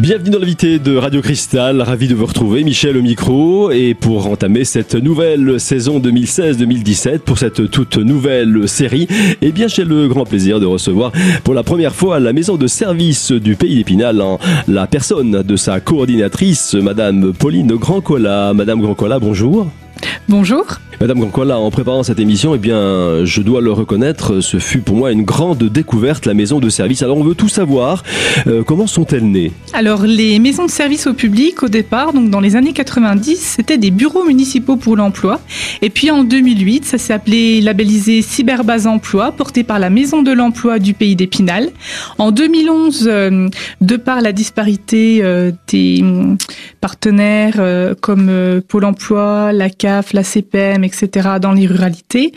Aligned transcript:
Bienvenue 0.00 0.30
dans 0.30 0.38
l'invité 0.38 0.78
de 0.78 0.96
Radio 0.96 1.20
Cristal, 1.20 1.82
ravi 1.82 2.08
de 2.08 2.14
vous 2.14 2.24
retrouver, 2.24 2.64
Michel 2.64 2.96
au 2.96 3.02
micro, 3.02 3.70
et 3.70 3.92
pour 3.92 4.28
entamer 4.28 4.64
cette 4.64 4.94
nouvelle 4.94 5.60
saison 5.60 6.00
2016-2017, 6.00 7.18
pour 7.18 7.38
cette 7.38 7.70
toute 7.70 7.98
nouvelle 7.98 8.66
série, 8.66 9.06
eh 9.42 9.52
bien 9.52 9.68
j'ai 9.68 9.84
le 9.84 10.08
grand 10.08 10.24
plaisir 10.24 10.58
de 10.58 10.64
recevoir 10.64 11.12
pour 11.44 11.52
la 11.52 11.62
première 11.62 11.94
fois 11.94 12.18
la 12.18 12.32
maison 12.32 12.56
de 12.56 12.66
service 12.66 13.30
du 13.30 13.56
Pays 13.56 13.76
d'Épinal 13.76 14.22
en 14.22 14.38
la 14.68 14.86
personne 14.86 15.42
de 15.42 15.56
sa 15.56 15.80
coordinatrice, 15.80 16.72
Madame 16.76 17.34
Pauline 17.34 17.76
Grandcola. 17.76 18.54
Madame 18.54 18.80
Grandcola, 18.80 19.18
bonjour. 19.18 19.66
Bonjour. 20.28 20.66
Madame 21.00 21.18
Grancola, 21.18 21.58
en 21.58 21.70
préparant 21.70 22.02
cette 22.02 22.20
émission, 22.20 22.54
eh 22.54 22.58
bien, 22.58 23.24
je 23.24 23.40
dois 23.40 23.62
le 23.62 23.72
reconnaître, 23.72 24.42
ce 24.42 24.58
fut 24.58 24.80
pour 24.80 24.96
moi 24.96 25.12
une 25.12 25.22
grande 25.22 25.64
découverte, 25.64 26.26
la 26.26 26.34
maison 26.34 26.60
de 26.60 26.68
service. 26.68 27.02
Alors, 27.02 27.16
on 27.16 27.24
veut 27.24 27.34
tout 27.34 27.48
savoir. 27.48 28.02
Euh, 28.46 28.62
comment 28.62 28.86
sont-elles 28.86 29.24
nées? 29.24 29.50
Alors, 29.72 30.02
les 30.02 30.38
maisons 30.38 30.66
de 30.66 30.70
service 30.70 31.06
au 31.06 31.14
public, 31.14 31.62
au 31.62 31.68
départ, 31.68 32.12
donc 32.12 32.28
dans 32.28 32.40
les 32.40 32.54
années 32.54 32.74
90, 32.74 33.36
c'était 33.36 33.78
des 33.78 33.90
bureaux 33.90 34.24
municipaux 34.24 34.76
pour 34.76 34.94
l'emploi. 34.94 35.40
Et 35.80 35.88
puis 35.88 36.10
en 36.10 36.22
2008, 36.22 36.84
ça 36.84 36.98
s'est 36.98 37.14
appelé 37.14 37.62
labellisé 37.62 38.20
Cyberbase 38.20 38.86
Emploi, 38.86 39.32
porté 39.32 39.64
par 39.64 39.78
la 39.78 39.88
Maison 39.88 40.20
de 40.20 40.32
l'Emploi 40.32 40.78
du 40.78 40.92
pays 40.92 41.16
d'Épinal. 41.16 41.70
En 42.18 42.30
2011, 42.30 43.08
euh, 43.10 43.48
de 43.80 43.96
par 43.96 44.20
la 44.20 44.32
disparité 44.32 45.20
euh, 45.22 45.50
des 45.68 46.00
hum, 46.02 46.36
partenaires 46.82 47.58
comme 48.02 48.60
Pôle 48.68 48.84
Emploi, 48.84 49.52
la 49.54 49.70
La 50.12 50.22
CPM, 50.22 50.84
etc., 50.84 51.28
dans 51.40 51.52
les 51.52 51.66
ruralités, 51.66 52.32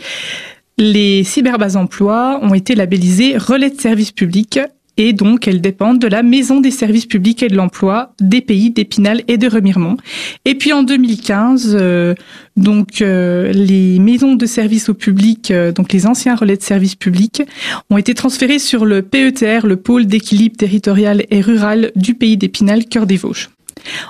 les 0.78 1.22
cyberbases 1.24 1.76
emploi 1.76 2.40
ont 2.42 2.54
été 2.54 2.74
labellisées 2.74 3.36
relais 3.36 3.70
de 3.70 3.80
services 3.80 4.12
publics 4.12 4.58
et 4.96 5.12
donc 5.12 5.48
elles 5.48 5.60
dépendent 5.60 5.98
de 5.98 6.06
la 6.06 6.22
Maison 6.22 6.60
des 6.60 6.70
services 6.70 7.06
publics 7.06 7.42
et 7.42 7.48
de 7.48 7.56
l'emploi 7.56 8.12
des 8.20 8.40
pays 8.40 8.70
d'Épinal 8.70 9.22
et 9.28 9.38
de 9.38 9.48
Remiremont. 9.48 9.96
Et 10.44 10.54
puis 10.54 10.72
en 10.72 10.82
2015, 10.82 11.76
euh, 11.78 12.14
donc 12.56 13.02
euh, 13.02 13.52
les 13.52 13.98
maisons 13.98 14.34
de 14.34 14.46
services 14.46 14.88
au 14.88 14.94
public, 14.94 15.50
euh, 15.50 15.72
donc 15.72 15.92
les 15.92 16.06
anciens 16.06 16.36
relais 16.36 16.56
de 16.56 16.62
services 16.62 16.94
publics, 16.94 17.42
ont 17.90 17.98
été 17.98 18.14
transférés 18.14 18.60
sur 18.60 18.84
le 18.84 19.02
PETR, 19.02 19.66
le 19.66 19.76
pôle 19.76 20.06
d'équilibre 20.06 20.56
territorial 20.56 21.24
et 21.30 21.40
rural 21.40 21.90
du 21.96 22.14
pays 22.14 22.36
d'Épinal, 22.36 22.84
cœur 22.84 23.06
des 23.06 23.16
Vosges. 23.16 23.50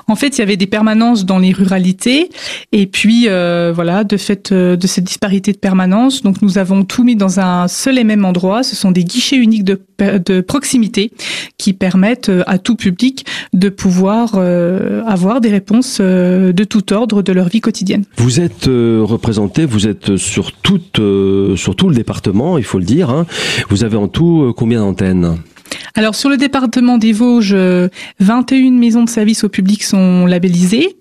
En 0.09 0.17
fait, 0.17 0.37
il 0.37 0.41
y 0.41 0.43
avait 0.43 0.57
des 0.57 0.67
permanences 0.67 1.25
dans 1.25 1.39
les 1.39 1.53
ruralités, 1.53 2.29
et 2.73 2.87
puis 2.87 3.29
euh, 3.29 3.73
voilà, 3.75 4.05
de 4.05 4.17
fait 4.17 4.53
euh, 4.53 4.77
de 4.77 4.87
cette 4.87 5.05
disparité 5.05 5.53
de 5.53 5.59
permanence, 5.59 6.23
donc 6.23 6.43
nous 6.43 6.59
avons 6.59 6.85
tout 6.85 7.05
mis 7.05 7.17
dans 7.17 7.41
un 7.41 7.69
seul 7.69 7.99
et 7.99 8.05
même 8.05 8.25
endroit. 8.25 8.63
Ce 8.63 8.77
sont 8.77 8.91
des 8.91 9.05
guichets 9.05 9.37
uniques 9.37 9.65
de, 9.65 9.81
proximité 10.41 11.13
qui 11.59 11.73
permettent 11.73 12.29
euh, 12.29 12.43
à 12.47 12.59
tout 12.59 12.77
public 12.77 13.27
de 13.53 13.69
pouvoir 13.69 14.35
avoir 15.07 15.41
des 15.41 15.51
réponses 15.51 16.01
de 16.01 16.65
tout 16.65 16.93
ordre 16.93 17.23
de 17.23 17.33
leur 17.33 17.49
vie 17.49 17.61
quotidienne. 17.61 18.05
Vous 18.17 18.41
êtes 18.41 18.67
représenté, 18.67 19.65
vous 19.65 19.87
êtes 19.87 20.17
sur 20.17 20.53
tout 20.53 20.79
le 20.99 21.95
département, 21.95 22.59
il 22.59 22.65
faut 22.65 22.79
le 22.79 22.85
dire. 22.85 23.11
Hein. 23.11 23.27
Vous 23.69 23.85
avez 23.85 23.97
en 23.97 24.09
tout 24.09 24.53
combien 24.57 24.81
d'antennes? 24.81 25.39
Alors 25.95 26.15
sur 26.15 26.29
le 26.29 26.37
département 26.37 26.99
des 26.99 27.13
Vosges, 27.13 27.57
21 28.21 28.73
maisons 28.73 29.05
de 29.05 29.11
service 29.11 29.45
au 29.45 29.49
public 29.49 29.83
sont 29.83 30.27
labellisées. 30.27 30.97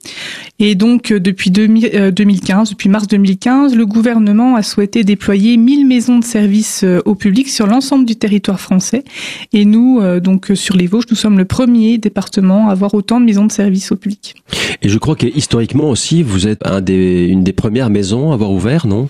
Et 0.60 0.76
donc 0.76 1.12
depuis 1.12 1.52
2015, 1.52 1.94
euh, 1.96 2.72
depuis 2.72 2.90
mars 2.90 3.08
2015, 3.08 3.76
le 3.76 3.86
gouvernement 3.86 4.56
a 4.56 4.64
souhaité 4.64 5.04
déployer 5.04 5.58
1000 5.58 5.88
maisons 5.88 6.20
de 6.20 6.24
service 6.24 6.84
euh, 6.84 7.02
au 7.06 7.16
public 7.16 7.50
sur 7.50 7.68
l'ensemble 7.68 8.06
du 8.06 8.16
territoire 8.16 8.60
français. 8.60 9.04
Et 9.52 9.66
nous, 9.66 10.00
euh, 10.02 10.20
donc 10.20 10.52
sur 10.54 10.76
les 10.76 10.88
Vosges, 10.88 11.06
nous 11.10 11.16
sommes 11.16 11.38
le 11.38 11.46
premier 11.46 11.98
département 11.98 12.70
à 12.70 12.72
avoir 12.72 12.94
autant 12.94 13.20
de 13.20 13.26
maisons 13.26 13.46
de 13.46 13.52
service 13.52 13.92
au 13.92 13.96
public. 13.96 14.36
Et 14.82 14.90
je 14.90 14.98
crois 14.98 15.16
que 15.16 15.28
historiquement 15.28 15.90
aussi, 15.90 16.24
vous 16.24 16.48
êtes 16.48 16.66
un 16.66 16.82
des, 16.82 17.28
une 17.28 17.44
des 17.44 17.54
premières 17.54 17.90
maisons 17.90 18.32
à 18.32 18.36
avoir 18.36 18.52
ouvert, 18.52 18.88
non? 18.88 19.10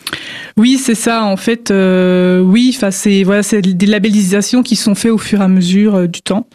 Oui, 0.57 0.77
c'est 0.77 0.95
ça. 0.95 1.23
En 1.23 1.37
fait, 1.37 1.71
oui, 1.71 2.71
enfin 2.75 2.91
c'est 2.91 3.23
voilà, 3.23 3.43
c'est 3.43 3.61
des 3.61 3.85
labellisations 3.85 4.61
qui 4.63 4.75
sont 4.75 4.95
faites 4.95 5.11
au 5.11 5.17
fur 5.17 5.41
et 5.41 5.43
à 5.43 5.47
mesure 5.47 5.62
euh, 5.95 6.07
du 6.07 6.21
temps. 6.21 6.47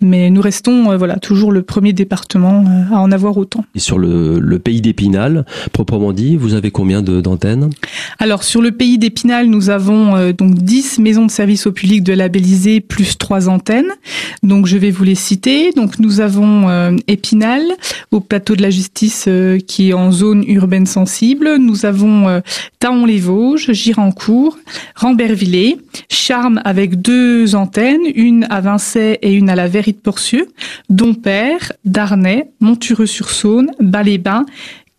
Mais 0.00 0.28
nous 0.28 0.42
restons 0.42 0.90
euh, 0.90 0.96
voilà 0.96 1.16
toujours 1.16 1.52
le 1.52 1.62
premier 1.62 1.92
département 1.94 2.64
euh, 2.66 2.94
à 2.94 3.00
en 3.00 3.10
avoir 3.12 3.36
autant. 3.38 3.64
Et 3.74 3.78
sur 3.78 3.98
le, 3.98 4.38
le 4.38 4.58
pays 4.58 4.80
d'Épinal, 4.82 5.46
proprement 5.72 6.12
dit, 6.12 6.36
vous 6.36 6.54
avez 6.54 6.70
combien 6.70 7.02
d'antennes? 7.02 7.70
Alors 8.18 8.42
sur 8.42 8.60
le 8.60 8.72
pays 8.72 8.98
d'Épinal, 8.98 9.46
nous 9.46 9.70
avons 9.70 10.32
donc 10.32 10.54
10 10.54 10.98
maisons 10.98 11.26
de 11.26 11.30
service 11.30 11.66
au 11.66 11.72
public 11.72 12.02
de 12.02 12.12
labellisées 12.12 12.80
plus 12.80 13.16
3 13.16 13.48
antennes. 13.48 13.90
Donc 14.42 14.66
je 14.66 14.76
vais 14.76 14.90
vous 14.90 15.04
les 15.04 15.14
citer. 15.14 15.72
Donc 15.72 15.98
nous 15.98 16.20
avons 16.20 16.96
Épinal 17.08 17.62
au 18.10 18.20
plateau 18.20 18.56
de 18.56 18.62
la 18.62 18.70
justice 18.70 19.28
qui 19.66 19.90
est 19.90 19.92
en 19.92 20.12
zone 20.12 20.44
urbaine 20.46 20.86
sensible. 20.86 21.56
Nous 21.58 21.86
avons 21.86 22.40
Taon-les-Vosges, 22.80 23.72
Girancourt, 23.72 24.58
Rambervillers, 24.94 25.78
Charme 26.08 26.60
avec 26.64 27.00
deux 27.00 27.54
antennes, 27.54 28.02
une 28.14 28.46
à 28.50 28.60
Vincey 28.60 29.18
et 29.22 29.32
une 29.32 29.50
à 29.50 29.54
la 29.54 29.68
De 29.92 29.98
Porcieux, 29.98 30.48
Dompère, 30.90 31.72
Darnay, 31.84 32.50
Montureux-sur-Saône, 32.60 33.70
Balébin, 33.80 34.44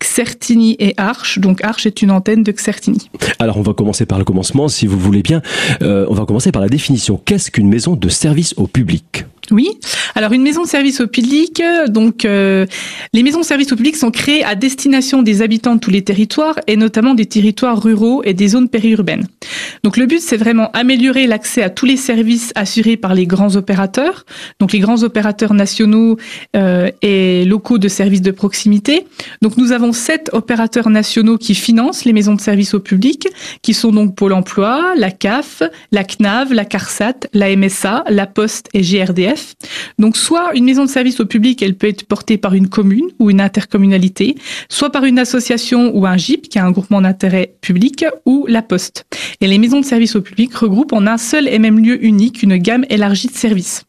Xertigny 0.00 0.76
et 0.78 0.94
Arche. 0.96 1.38
Donc 1.38 1.62
Arche 1.64 1.86
est 1.86 2.02
une 2.02 2.10
antenne 2.10 2.42
de 2.42 2.52
Xertigny. 2.52 3.10
Alors 3.38 3.56
on 3.56 3.62
va 3.62 3.74
commencer 3.74 4.06
par 4.06 4.18
le 4.18 4.24
commencement, 4.24 4.68
si 4.68 4.86
vous 4.86 4.98
voulez 4.98 5.22
bien. 5.22 5.42
Euh, 5.82 6.06
on 6.08 6.14
va 6.14 6.24
commencer 6.24 6.52
par 6.52 6.62
la 6.62 6.68
définition. 6.68 7.20
Qu'est-ce 7.24 7.50
qu'une 7.50 7.68
maison 7.68 7.96
de 7.96 8.08
service 8.08 8.54
au 8.56 8.66
public? 8.66 9.24
Oui. 9.50 9.70
Alors 10.14 10.32
une 10.32 10.42
maison 10.42 10.62
de 10.62 10.68
service 10.68 11.00
au 11.00 11.06
public, 11.06 11.62
donc 11.88 12.24
euh, 12.24 12.66
les 13.12 13.22
maisons 13.22 13.40
de 13.40 13.44
service 13.44 13.72
au 13.72 13.76
public 13.76 13.96
sont 13.96 14.10
créées 14.10 14.44
à 14.44 14.54
destination 14.54 15.22
des 15.22 15.42
habitants 15.42 15.74
de 15.74 15.80
tous 15.80 15.90
les 15.90 16.02
territoires 16.02 16.58
et 16.66 16.76
notamment 16.76 17.14
des 17.14 17.26
territoires 17.26 17.82
ruraux 17.82 18.22
et 18.24 18.34
des 18.34 18.48
zones 18.48 18.68
périurbaines. 18.68 19.26
Donc 19.84 19.96
le 19.96 20.06
but 20.06 20.20
c'est 20.20 20.36
vraiment 20.36 20.70
améliorer 20.72 21.26
l'accès 21.26 21.62
à 21.62 21.70
tous 21.70 21.86
les 21.86 21.96
services 21.96 22.52
assurés 22.54 22.96
par 22.96 23.14
les 23.14 23.26
grands 23.26 23.56
opérateurs, 23.56 24.26
donc 24.60 24.72
les 24.72 24.80
grands 24.80 25.02
opérateurs 25.02 25.54
nationaux 25.54 26.16
euh, 26.56 26.90
et 27.02 27.44
locaux 27.44 27.78
de 27.78 27.88
services 27.88 28.22
de 28.22 28.30
proximité. 28.30 29.06
Donc 29.42 29.56
nous 29.56 29.72
avons 29.72 29.92
sept 29.92 30.30
opérateurs 30.32 30.90
nationaux 30.90 31.38
qui 31.38 31.54
financent 31.54 32.04
les 32.04 32.12
maisons 32.12 32.34
de 32.34 32.40
service 32.40 32.74
au 32.74 32.80
public, 32.80 33.28
qui 33.62 33.74
sont 33.74 33.92
donc 33.92 34.14
Pôle 34.14 34.32
Emploi, 34.32 34.94
la 34.96 35.10
CAF, 35.10 35.62
la 35.92 36.04
CNAV, 36.04 36.52
la 36.52 36.64
CARSAT, 36.64 37.28
la 37.32 37.54
MSA, 37.54 38.04
la 38.08 38.26
Poste 38.26 38.68
et 38.74 38.82
GRDF. 38.82 39.37
Donc 39.98 40.16
soit 40.16 40.54
une 40.54 40.64
maison 40.64 40.84
de 40.84 40.90
service 40.90 41.20
au 41.20 41.26
public, 41.26 41.62
elle 41.62 41.76
peut 41.76 41.88
être 41.88 42.04
portée 42.04 42.38
par 42.38 42.54
une 42.54 42.68
commune 42.68 43.08
ou 43.18 43.30
une 43.30 43.40
intercommunalité, 43.40 44.36
soit 44.68 44.90
par 44.90 45.04
une 45.04 45.18
association 45.18 45.96
ou 45.96 46.06
un 46.06 46.16
GIP, 46.16 46.48
qui 46.48 46.58
est 46.58 46.60
un 46.60 46.70
groupement 46.70 47.00
d'intérêt 47.00 47.54
public, 47.60 48.04
ou 48.26 48.46
la 48.48 48.62
Poste. 48.62 49.06
Et 49.40 49.46
les 49.46 49.58
maisons 49.58 49.80
de 49.80 49.84
service 49.84 50.16
au 50.16 50.20
public 50.20 50.54
regroupent 50.54 50.92
en 50.92 51.06
un 51.06 51.18
seul 51.18 51.48
et 51.48 51.58
même 51.58 51.78
lieu 51.78 52.04
unique 52.04 52.42
une 52.42 52.56
gamme 52.56 52.84
élargie 52.90 53.28
de 53.28 53.32
services. 53.32 53.87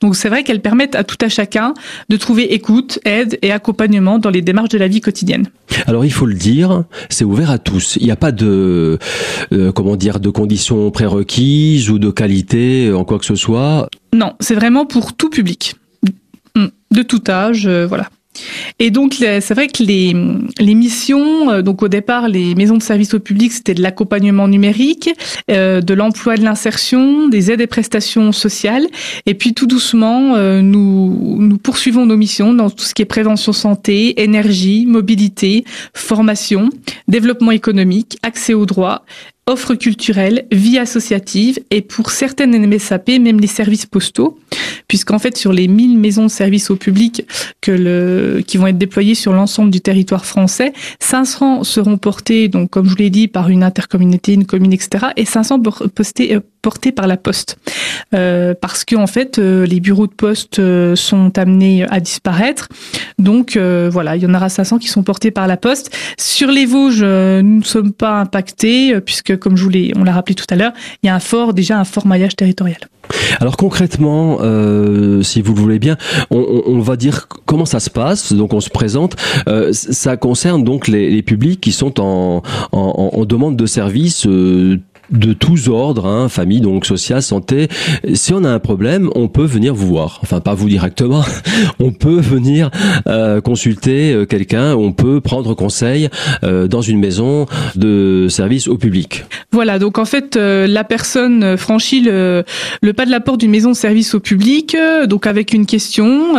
Donc 0.00 0.16
c'est 0.16 0.28
vrai 0.28 0.44
qu'elles 0.44 0.60
permettent 0.60 0.94
à 0.94 1.04
tout 1.04 1.16
à 1.20 1.28
chacun 1.28 1.74
de 2.08 2.16
trouver 2.16 2.54
écoute, 2.54 2.98
aide 3.04 3.38
et 3.42 3.52
accompagnement 3.52 4.18
dans 4.18 4.30
les 4.30 4.42
démarches 4.42 4.70
de 4.70 4.78
la 4.78 4.88
vie 4.88 5.00
quotidienne. 5.00 5.46
Alors 5.86 6.04
il 6.04 6.12
faut 6.12 6.26
le 6.26 6.34
dire, 6.34 6.84
c'est 7.08 7.24
ouvert 7.24 7.50
à 7.50 7.58
tous. 7.58 7.96
Il 7.96 8.04
n'y 8.04 8.10
a 8.10 8.16
pas 8.16 8.32
de 8.32 8.98
euh, 9.52 9.72
comment 9.72 9.96
dire 9.96 10.20
de 10.20 10.30
conditions 10.30 10.90
prérequises 10.90 11.90
ou 11.90 11.98
de 11.98 12.10
qualité 12.10 12.92
en 12.92 13.04
quoi 13.04 13.18
que 13.18 13.24
ce 13.24 13.34
soit. 13.34 13.88
Non, 14.14 14.34
c'est 14.40 14.54
vraiment 14.54 14.84
pour 14.84 15.14
tout 15.14 15.30
public, 15.30 15.74
de 16.56 17.02
tout 17.02 17.22
âge, 17.28 17.66
euh, 17.66 17.86
voilà. 17.86 18.08
Et 18.78 18.90
donc, 18.90 19.14
c'est 19.14 19.54
vrai 19.54 19.68
que 19.68 19.82
les, 19.82 20.74
missions, 20.74 21.50
euh, 21.50 21.62
donc 21.62 21.82
au 21.82 21.88
départ, 21.88 22.28
les 22.28 22.54
maisons 22.54 22.76
de 22.76 22.82
service 22.82 23.14
au 23.14 23.20
public, 23.20 23.52
c'était 23.52 23.74
de 23.74 23.82
l'accompagnement 23.82 24.48
numérique, 24.48 25.10
euh, 25.50 25.80
de 25.80 25.94
l'emploi 25.94 26.36
de 26.36 26.42
l'insertion, 26.42 27.28
des 27.28 27.50
aides 27.50 27.60
et 27.60 27.66
prestations 27.66 28.32
sociales. 28.32 28.86
Et 29.26 29.34
puis, 29.34 29.54
tout 29.54 29.66
doucement, 29.66 30.34
euh, 30.36 30.62
nous, 30.62 31.36
nous 31.38 31.58
poursuivons 31.58 32.06
nos 32.06 32.16
missions 32.16 32.52
dans 32.52 32.70
tout 32.70 32.84
ce 32.84 32.94
qui 32.94 33.02
est 33.02 33.06
prévention 33.06 33.52
santé, 33.52 34.22
énergie, 34.22 34.86
mobilité, 34.86 35.64
formation, 35.94 36.70
développement 37.08 37.50
économique, 37.50 38.18
accès 38.22 38.54
aux 38.54 38.66
droits, 38.66 39.04
offres 39.46 39.74
culturelles, 39.74 40.46
vie 40.52 40.78
associative 40.78 41.58
et 41.70 41.82
pour 41.82 42.10
certaines 42.10 42.66
MSAP, 42.66 43.08
même 43.18 43.40
les 43.40 43.48
services 43.48 43.86
postaux, 43.86 44.38
puisqu'en 44.92 45.18
fait 45.18 45.38
sur 45.38 45.54
les 45.54 45.68
1000 45.68 45.96
maisons 45.96 46.24
de 46.24 46.28
services 46.28 46.70
au 46.70 46.76
public 46.76 47.26
que 47.62 47.72
le, 47.72 48.42
qui 48.46 48.58
vont 48.58 48.66
être 48.66 48.76
déployées 48.76 49.14
sur 49.14 49.32
l'ensemble 49.32 49.70
du 49.70 49.80
territoire 49.80 50.26
français, 50.26 50.74
500 51.00 51.64
seront 51.64 51.96
portés, 51.96 52.48
donc 52.48 52.68
comme 52.68 52.84
je 52.84 52.90
vous 52.90 52.96
l'ai 52.96 53.08
dit, 53.08 53.26
par 53.26 53.48
une 53.48 53.62
intercommunauté, 53.62 54.34
une 54.34 54.44
commune, 54.44 54.70
etc. 54.70 55.06
et 55.16 55.24
500 55.24 55.62
postés, 55.94 56.38
portés 56.62 56.92
par 56.92 57.08
la 57.08 57.16
poste. 57.16 57.58
Euh, 58.14 58.54
parce 58.58 58.84
que 58.84 58.94
en 58.94 59.08
fait, 59.08 59.38
euh, 59.38 59.66
les 59.66 59.80
bureaux 59.80 60.06
de 60.06 60.12
poste 60.12 60.60
euh, 60.60 60.94
sont 60.94 61.36
amenés 61.36 61.84
à 61.90 61.98
disparaître. 61.98 62.68
Donc 63.18 63.56
voilà, 63.56 64.16
il 64.16 64.22
y 64.22 64.26
en 64.26 64.34
aura 64.34 64.48
500 64.48 64.78
qui 64.78 64.88
sont 64.88 65.02
portés 65.02 65.30
par 65.30 65.46
la 65.46 65.56
poste. 65.56 65.94
Sur 66.18 66.50
les 66.50 66.66
Vosges, 66.66 67.02
nous 67.02 67.58
ne 67.58 67.64
sommes 67.64 67.92
pas 67.92 68.20
impactés 68.20 69.00
puisque, 69.00 69.36
comme 69.38 69.56
je 69.56 69.64
vous 69.64 69.70
l'ai, 69.70 69.92
on 69.96 70.04
l'a 70.04 70.12
rappelé 70.12 70.34
tout 70.34 70.46
à 70.50 70.56
l'heure, 70.56 70.72
il 71.02 71.06
y 71.06 71.10
a 71.10 71.14
un 71.14 71.20
fort 71.20 71.54
déjà 71.54 71.78
un 71.78 71.84
fort 71.84 72.06
maillage 72.06 72.36
territorial. 72.36 72.78
Alors 73.40 73.56
concrètement, 73.56 74.38
si 75.22 75.42
vous 75.42 75.54
le 75.54 75.60
voulez 75.60 75.78
bien. 75.78 75.96
On, 76.30 76.62
on, 76.66 76.80
va 76.80 76.96
dire 76.96 77.28
comment 77.46 77.64
ça 77.64 77.80
se 77.80 77.90
passe. 77.90 78.32
Donc 78.32 78.52
on 78.54 78.60
se 78.60 78.70
présente. 78.70 79.16
ça 79.72 80.16
concerne 80.16 80.64
donc 80.64 80.88
les, 80.88 81.10
les, 81.10 81.22
publics 81.22 81.60
qui 81.60 81.72
sont 81.72 82.00
en, 82.00 82.42
en, 82.72 83.10
en 83.12 83.24
demande 83.24 83.56
de 83.56 83.66
services 83.66 84.26
de 85.12 85.32
tous 85.32 85.68
ordres, 85.68 86.06
hein, 86.06 86.28
famille, 86.28 86.60
donc 86.60 86.86
sociale, 86.86 87.22
santé. 87.22 87.68
Si 88.14 88.32
on 88.32 88.44
a 88.44 88.50
un 88.50 88.58
problème, 88.58 89.10
on 89.14 89.28
peut 89.28 89.44
venir 89.44 89.74
vous 89.74 89.86
voir. 89.86 90.20
Enfin, 90.22 90.40
pas 90.40 90.54
vous 90.54 90.68
directement. 90.68 91.24
on 91.78 91.92
peut 91.92 92.20
venir 92.20 92.70
euh, 93.06 93.40
consulter 93.40 94.12
euh, 94.12 94.24
quelqu'un. 94.24 94.74
On 94.74 94.92
peut 94.92 95.20
prendre 95.20 95.54
conseil 95.54 96.08
euh, 96.44 96.66
dans 96.68 96.82
une 96.82 96.98
maison 96.98 97.46
de 97.76 98.26
service 98.28 98.68
au 98.68 98.78
public. 98.78 99.24
Voilà. 99.52 99.78
Donc 99.78 99.98
en 99.98 100.04
fait, 100.04 100.36
la 100.36 100.84
personne 100.84 101.56
franchit 101.56 102.00
le, 102.00 102.44
le, 102.80 102.92
pas 102.92 103.04
de 103.04 103.10
la 103.10 103.20
porte 103.20 103.40
d'une 103.40 103.50
maison 103.50 103.70
de 103.70 103.76
service 103.76 104.14
au 104.14 104.20
public, 104.20 104.76
donc 105.06 105.26
avec 105.26 105.52
une 105.52 105.66
question 105.66 106.34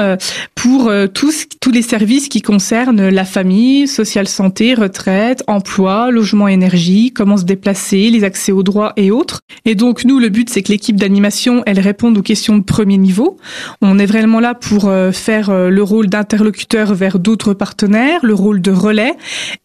pour 0.55 0.91
tous 1.13 1.45
tous 1.59 1.71
les 1.71 1.81
services 1.81 2.29
qui 2.29 2.41
concernent 2.41 3.09
la 3.09 3.25
famille, 3.25 3.87
sociale, 3.87 4.27
santé, 4.27 4.73
retraite, 4.73 5.43
emploi, 5.47 6.11
logement, 6.11 6.47
énergie, 6.47 7.11
comment 7.11 7.37
se 7.37 7.45
déplacer, 7.45 8.09
les 8.09 8.23
accès 8.23 8.51
aux 8.51 8.62
droits 8.63 8.93
et 8.97 9.11
autres. 9.11 9.41
Et 9.65 9.75
donc 9.75 10.05
nous, 10.05 10.19
le 10.19 10.29
but, 10.29 10.49
c'est 10.49 10.61
que 10.61 10.71
l'équipe 10.71 10.95
d'animation, 10.95 11.63
elle 11.65 11.79
réponde 11.79 12.17
aux 12.17 12.21
questions 12.21 12.57
de 12.57 12.63
premier 12.63 12.97
niveau. 12.97 13.37
On 13.81 13.99
est 13.99 14.05
vraiment 14.05 14.39
là 14.39 14.53
pour 14.53 14.87
euh, 14.87 15.11
faire 15.11 15.49
euh, 15.49 15.69
le 15.69 15.83
rôle 15.83 16.07
d'interlocuteur 16.07 16.93
vers 16.93 17.19
d'autres 17.19 17.53
partenaires, 17.53 18.19
le 18.23 18.33
rôle 18.33 18.61
de 18.61 18.71
relais 18.71 19.13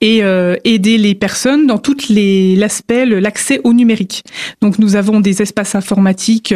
et 0.01 0.23
euh, 0.23 0.57
aider 0.65 0.99
les 0.99 1.15
personnes 1.15 1.67
dans 1.67 1.79
toutes 1.79 2.09
les 2.09 2.57
l'aspect 2.57 3.07
l'accès 3.07 3.61
au 3.65 3.73
numérique. 3.73 4.23
Donc 4.61 4.79
nous 4.79 4.97
avons 4.97 5.21
des 5.21 5.43
espaces 5.43 5.75
informatiques 5.75 6.55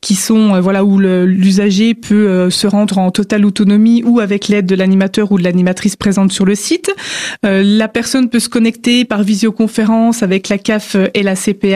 qui 0.00 0.14
sont 0.14 0.60
voilà 0.60 0.84
où 0.84 0.98
l'usager 0.98 1.94
peut 1.94 2.48
se 2.50 2.66
rendre 2.66 2.98
en 2.98 3.10
totale 3.10 3.44
autonomie 3.44 4.02
ou 4.04 4.20
avec 4.20 4.48
l'aide 4.48 4.66
de 4.66 4.74
l'animateur 4.74 5.32
ou 5.32 5.38
de 5.38 5.44
l'animatrice 5.44 5.96
présente 5.96 6.32
sur 6.32 6.44
le 6.44 6.54
site. 6.54 6.90
la 7.42 7.88
personne 7.88 8.28
peut 8.28 8.40
se 8.40 8.48
connecter 8.48 9.04
par 9.04 9.22
visioconférence 9.22 10.22
avec 10.22 10.48
la 10.48 10.58
CAF 10.58 10.96
et 11.14 11.22
la 11.22 11.34
CPA 11.34 11.73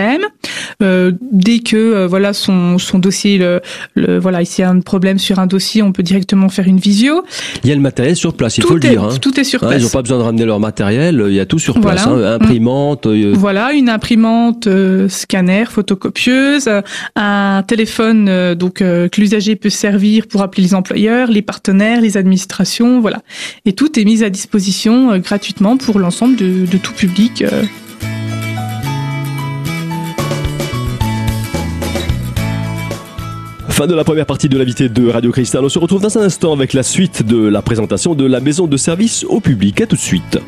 euh, 0.83 1.13
dès 1.21 1.59
que 1.59 1.77
euh, 1.77 2.07
voilà 2.07 2.33
son, 2.33 2.79
son 2.79 2.99
dossier, 2.99 3.39
le, 3.39 3.61
le 3.95 4.19
voilà, 4.19 4.45
s'il 4.45 4.63
y 4.63 4.65
a 4.65 4.71
un 4.71 4.81
problème 4.81 5.19
sur 5.19 5.39
un 5.39 5.47
dossier, 5.47 5.83
on 5.83 5.93
peut 5.93 6.03
directement 6.03 6.49
faire 6.49 6.67
une 6.67 6.79
visio. 6.79 7.25
Il 7.65 7.69
y 7.69 7.73
a 7.73 7.75
le 7.75 7.81
matériel 7.81 8.17
sur 8.17 8.35
place, 8.35 8.59
il 8.59 8.65
faut 8.65 8.75
le 8.75 8.81
dire. 8.81 9.03
Hein. 9.03 9.17
Tout 9.21 9.39
est 9.41 9.45
sur 9.45 9.63
hein, 9.65 9.69
place. 9.69 9.81
ils 9.81 9.85
n'ont 9.85 9.91
pas 9.91 10.03
besoin 10.03 10.19
de 10.19 10.23
ramener 10.23 10.45
leur 10.45 10.61
matériel, 10.61 11.25
il 11.29 11.35
y 11.35 11.41
a 11.41 11.47
tout 11.47 11.59
sur 11.59 11.81
place. 11.81 12.07
Hein, 12.07 12.23
imprimante. 12.23 13.07
Euh, 13.07 13.33
voilà, 13.35 13.73
une 13.73 13.89
imprimante, 13.89 14.69
scanner, 15.09 15.65
photocopieuse, 15.67 16.69
un 17.17 17.65
téléphone 17.67 18.55
donc 18.55 18.75
que 18.75 19.11
l'usager 19.17 19.57
peut 19.57 19.71
servir 19.71 20.27
pour 20.27 20.43
appeler 20.43 20.63
les 20.63 20.75
employeurs, 20.75 21.29
les 21.29 21.43
partenaires, 21.43 22.01
les 22.01 22.17
administrations, 22.17 23.01
voilà. 23.01 23.23
Et 23.65 23.73
tout 23.73 23.99
est 23.99 24.05
mis 24.05 24.23
à 24.23 24.31
disposition 24.31 25.19
gratuitement 25.19 25.77
pour 25.77 25.99
l'ensemble 25.99 26.37
de, 26.37 26.67
de, 26.67 26.79
tout 26.79 26.93
public. 26.93 27.45
Fin 33.79 33.87
de 33.87 33.95
la 33.95 34.03
première 34.03 34.27
partie 34.27 34.49
de 34.49 34.59
l'invité 34.59 34.89
de 34.89 35.09
Radio 35.09 35.31
Cristal. 35.31 35.65
On 35.65 35.69
se 35.69 35.79
retrouve 35.79 36.03
dans 36.03 36.19
un 36.19 36.23
instant 36.23 36.53
avec 36.53 36.73
la 36.73 36.83
suite 36.83 37.23
de 37.23 37.47
la 37.47 37.63
présentation 37.63 38.17
de 38.17 38.27
la 38.27 38.41
maison 38.41 38.67
de 38.67 38.77
service 38.77 39.23
au 39.23 39.39
public. 39.39 39.81
À 39.81 39.87
tout 39.87 39.95
de 39.95 40.01
suite. 40.01 40.41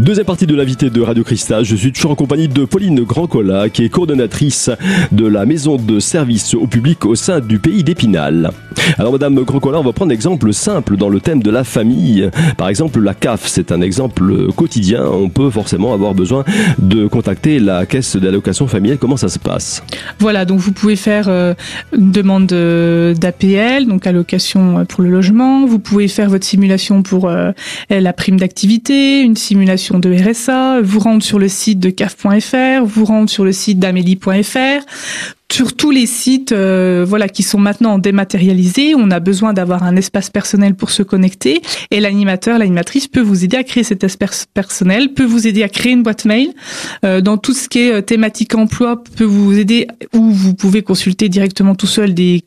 Deuxième 0.00 0.24
partie 0.24 0.46
de 0.46 0.54
l'invité 0.54 0.88
de 0.88 1.02
Radio 1.02 1.22
Cristal. 1.22 1.62
Je 1.62 1.76
suis 1.76 1.92
toujours 1.92 2.12
en 2.12 2.14
compagnie 2.14 2.48
de 2.48 2.64
Pauline 2.64 3.02
Grandcola, 3.02 3.68
qui 3.68 3.84
est 3.84 3.90
coordonnatrice 3.90 4.70
de 5.12 5.26
la 5.26 5.44
maison 5.44 5.76
de 5.76 6.00
service 6.00 6.54
au 6.54 6.66
public 6.66 7.04
au 7.04 7.14
sein 7.14 7.40
du 7.40 7.58
pays 7.58 7.84
d'Épinal. 7.84 8.50
Alors, 8.96 9.12
Madame 9.12 9.34
Grandcola, 9.34 9.78
on 9.78 9.82
va 9.82 9.92
prendre 9.92 10.10
un 10.10 10.14
exemple 10.14 10.54
simple 10.54 10.96
dans 10.96 11.10
le 11.10 11.20
thème 11.20 11.42
de 11.42 11.50
la 11.50 11.64
famille. 11.64 12.30
Par 12.56 12.70
exemple, 12.70 12.98
la 13.00 13.12
CAF, 13.12 13.46
c'est 13.46 13.72
un 13.72 13.82
exemple 13.82 14.50
quotidien. 14.56 15.04
On 15.04 15.28
peut 15.28 15.50
forcément 15.50 15.92
avoir 15.92 16.14
besoin 16.14 16.44
de 16.78 17.06
contacter 17.06 17.58
la 17.58 17.84
caisse 17.84 18.16
d'allocation 18.16 18.66
familiale. 18.68 18.96
Comment 18.96 19.18
ça 19.18 19.28
se 19.28 19.38
passe? 19.38 19.82
Voilà, 20.18 20.46
donc 20.46 20.60
vous 20.60 20.72
pouvez 20.72 20.96
faire 20.96 21.26
euh, 21.28 21.52
une 21.94 22.10
demande 22.10 22.46
d'APL, 22.46 23.86
donc 23.86 24.06
allocation 24.06 24.86
pour 24.86 25.02
le 25.02 25.10
logement. 25.10 25.66
Vous 25.66 25.78
pouvez 25.78 26.08
faire 26.08 26.30
votre 26.30 26.46
simulation 26.46 27.02
pour 27.02 27.28
euh, 27.28 27.52
la 27.90 28.12
prime 28.14 28.40
d'activité, 28.40 29.20
une 29.20 29.36
simulation 29.36 29.89
de 29.98 30.12
RSA, 30.12 30.80
vous 30.82 31.00
rendre 31.00 31.22
sur 31.22 31.38
le 31.38 31.48
site 31.48 31.80
de 31.80 31.90
CAF.fr, 31.90 32.84
vous 32.84 33.04
rendre 33.04 33.28
sur 33.28 33.44
le 33.44 33.52
site 33.52 33.78
d'Amélie.fr, 33.78 34.84
sur 35.52 35.74
tous 35.74 35.90
les 35.90 36.06
sites 36.06 36.52
euh, 36.52 37.04
voilà 37.06 37.28
qui 37.28 37.42
sont 37.42 37.58
maintenant 37.58 37.98
dématérialisés, 37.98 38.94
on 38.94 39.10
a 39.10 39.20
besoin 39.20 39.52
d'avoir 39.52 39.82
un 39.82 39.96
espace 39.96 40.30
personnel 40.30 40.74
pour 40.74 40.90
se 40.90 41.02
connecter 41.02 41.60
et 41.90 42.00
l'animateur, 42.00 42.58
l'animatrice 42.58 43.08
peut 43.08 43.20
vous 43.20 43.44
aider 43.44 43.56
à 43.56 43.64
créer 43.64 43.82
cet 43.82 44.04
espace 44.04 44.46
personnel, 44.52 45.12
peut 45.12 45.24
vous 45.24 45.46
aider 45.46 45.62
à 45.62 45.68
créer 45.68 45.92
une 45.92 46.02
boîte 46.02 46.24
mail. 46.24 46.52
Euh, 47.04 47.20
dans 47.20 47.36
tout 47.36 47.52
ce 47.52 47.68
qui 47.68 47.80
est 47.80 47.92
euh, 47.92 48.00
thématique 48.00 48.54
emploi, 48.54 49.02
peut 49.16 49.24
vous 49.24 49.58
aider 49.58 49.86
ou 50.14 50.30
vous 50.30 50.54
pouvez 50.54 50.82
consulter 50.82 51.28
directement 51.28 51.74
tout 51.74 51.86
seul 51.86 52.14
des, 52.14 52.42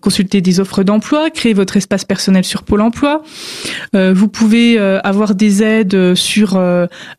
consulter 0.00 0.40
des 0.40 0.60
offres 0.60 0.82
d'emploi, 0.82 1.30
créer 1.30 1.54
votre 1.54 1.76
espace 1.76 2.04
personnel 2.04 2.44
sur 2.44 2.62
Pôle 2.64 2.80
Emploi. 2.80 3.22
Vous 3.92 4.28
pouvez 4.28 4.78
avoir 4.78 5.34
des 5.34 5.62
aides 5.62 6.14
sur 6.14 6.58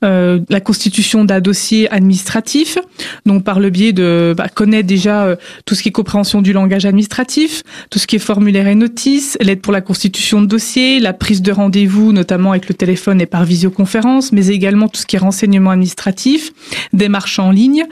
la 0.01 0.59
constitution 0.63 1.25
d'un 1.25 1.39
dossier 1.39 1.91
administratif, 1.91 2.77
donc 3.25 3.43
par 3.43 3.59
le 3.59 3.69
biais 3.69 3.93
de 3.93 4.33
bah, 4.37 4.47
connaître 4.49 4.87
des 4.87 4.96
déjà 4.97 5.25
euh, 5.25 5.35
tout 5.65 5.75
ce 5.75 5.83
qui 5.83 5.89
est 5.89 5.91
compréhension 5.91 6.41
du 6.41 6.53
langage 6.53 6.85
administratif, 6.85 7.63
tout 7.89 7.99
ce 7.99 8.07
qui 8.07 8.15
est 8.15 8.19
formulaire 8.19 8.67
et 8.67 8.75
notice, 8.75 9.37
l'aide 9.41 9.61
pour 9.61 9.71
la 9.71 9.81
constitution 9.81 10.41
de 10.41 10.47
dossier, 10.47 10.99
la 10.99 11.13
prise 11.13 11.41
de 11.41 11.51
rendez-vous, 11.51 12.11
notamment 12.11 12.51
avec 12.51 12.67
le 12.67 12.73
téléphone 12.73 13.21
et 13.21 13.25
par 13.25 13.45
visioconférence, 13.45 14.31
mais 14.31 14.47
également 14.47 14.87
tout 14.87 14.99
ce 14.99 15.05
qui 15.05 15.15
est 15.15 15.19
renseignement 15.19 15.69
administratif, 15.69 16.51
démarches 16.93 17.39
en 17.39 17.51
ligne 17.51 17.85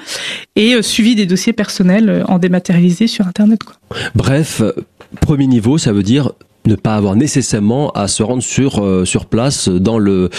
et 0.55 0.73
euh, 0.73 0.81
suivi 0.81 1.15
des 1.15 1.27
dossiers 1.27 1.53
personnels 1.53 2.09
euh, 2.09 2.23
en 2.25 2.39
dématérialisé 2.39 3.07
sur 3.07 3.27
Internet. 3.27 3.59
Bref, 4.15 4.61
premier 5.21 5.47
niveau, 5.47 5.77
ça 5.77 5.93
veut 5.93 6.03
dire 6.03 6.31
ne 6.67 6.75
pas 6.75 6.95
avoir 6.95 7.15
nécessairement 7.15 7.91
à 7.91 8.07
se 8.07 8.23
rendre 8.23 8.43
sur 8.43 8.83
euh, 8.83 9.05
sur 9.05 9.25
place 9.25 9.69
dans 9.69 9.99
le 9.99 10.29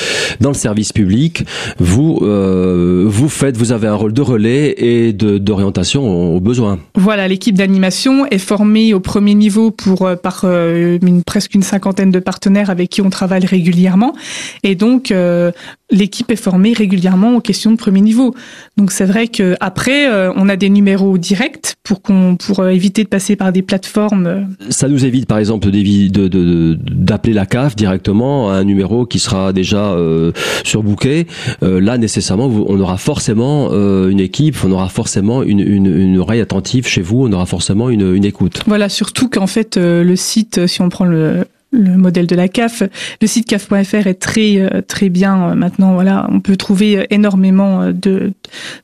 dans 0.40 0.50
le 0.50 0.54
service 0.54 0.92
public. 0.92 1.44
Vous 1.78 2.18
euh, 2.22 3.04
vous 3.06 3.28
faites, 3.28 3.56
vous 3.56 3.72
avez 3.72 3.88
un 3.88 3.94
rôle 3.94 4.12
de 4.12 4.22
relais 4.22 4.74
et 4.78 5.12
de 5.12 5.38
d'orientation 5.38 6.34
aux 6.34 6.40
besoins. 6.40 6.78
Voilà, 6.94 7.28
l'équipe 7.28 7.56
d'animation 7.56 8.26
est 8.26 8.38
formée 8.38 8.94
au 8.94 9.00
premier 9.00 9.34
niveau 9.34 9.70
pour 9.70 10.02
euh, 10.02 10.16
par 10.16 10.44
une, 10.44 11.22
presque 11.22 11.54
une 11.54 11.62
cinquantaine 11.62 12.10
de 12.10 12.18
partenaires 12.18 12.70
avec 12.70 12.90
qui 12.90 13.02
on 13.02 13.10
travaille 13.10 13.46
régulièrement, 13.46 14.14
et 14.62 14.74
donc 14.74 15.12
l'équipe 15.90 16.30
est 16.30 16.36
formée 16.36 16.72
régulièrement 16.72 17.36
aux 17.36 17.40
questions 17.40 17.70
de 17.70 17.76
premier 17.76 18.00
niveau. 18.00 18.34
Donc 18.76 18.92
c'est 18.92 19.04
vrai 19.04 19.28
que 19.28 19.56
après 19.60 20.08
on 20.36 20.48
a 20.48 20.56
des 20.56 20.68
numéros 20.68 21.18
directs 21.18 21.74
pour 21.82 22.02
qu'on 22.02 22.36
pour 22.36 22.66
éviter 22.66 23.04
de 23.04 23.08
passer 23.08 23.36
par 23.36 23.52
des 23.52 23.62
plateformes. 23.62 24.48
Ça 24.70 24.88
nous 24.88 25.04
évite 25.04 25.26
par 25.26 25.38
exemple 25.38 25.70
des 25.70 25.82
d'appeler 26.18 27.32
la 27.32 27.46
CAF 27.46 27.76
directement 27.76 28.50
à 28.50 28.54
un 28.54 28.64
numéro 28.64 29.06
qui 29.06 29.18
sera 29.18 29.52
déjà 29.52 29.92
euh, 29.92 30.32
surbooké. 30.64 31.26
Euh, 31.62 31.80
là, 31.80 31.98
nécessairement, 31.98 32.46
on 32.46 32.80
aura 32.80 32.96
forcément 32.96 33.68
euh, 33.72 34.08
une 34.08 34.20
équipe, 34.20 34.56
on 34.64 34.72
aura 34.72 34.88
forcément 34.88 35.42
une, 35.42 35.60
une, 35.60 35.86
une, 35.86 36.18
oreille 36.18 36.40
attentive 36.40 36.86
chez 36.86 37.02
vous, 37.02 37.26
on 37.26 37.32
aura 37.32 37.46
forcément 37.46 37.90
une, 37.90 38.14
une 38.14 38.24
écoute. 38.24 38.62
Voilà, 38.66 38.88
surtout 38.88 39.28
qu'en 39.28 39.46
fait, 39.46 39.76
euh, 39.76 40.02
le 40.02 40.16
site, 40.16 40.66
si 40.66 40.80
on 40.80 40.88
prend 40.88 41.04
le, 41.04 41.44
le 41.72 41.96
modèle 41.96 42.26
de 42.26 42.36
la 42.36 42.48
CAF. 42.48 42.82
Le 43.20 43.26
site 43.26 43.46
CAF.fr 43.46 44.06
est 44.06 44.20
très 44.20 44.58
euh, 44.58 44.82
très 44.86 45.08
bien 45.08 45.50
euh, 45.50 45.54
maintenant. 45.54 45.94
Voilà, 45.94 46.28
on 46.30 46.40
peut 46.40 46.56
trouver 46.56 46.98
euh, 46.98 47.04
énormément 47.10 47.90
de 47.92 48.32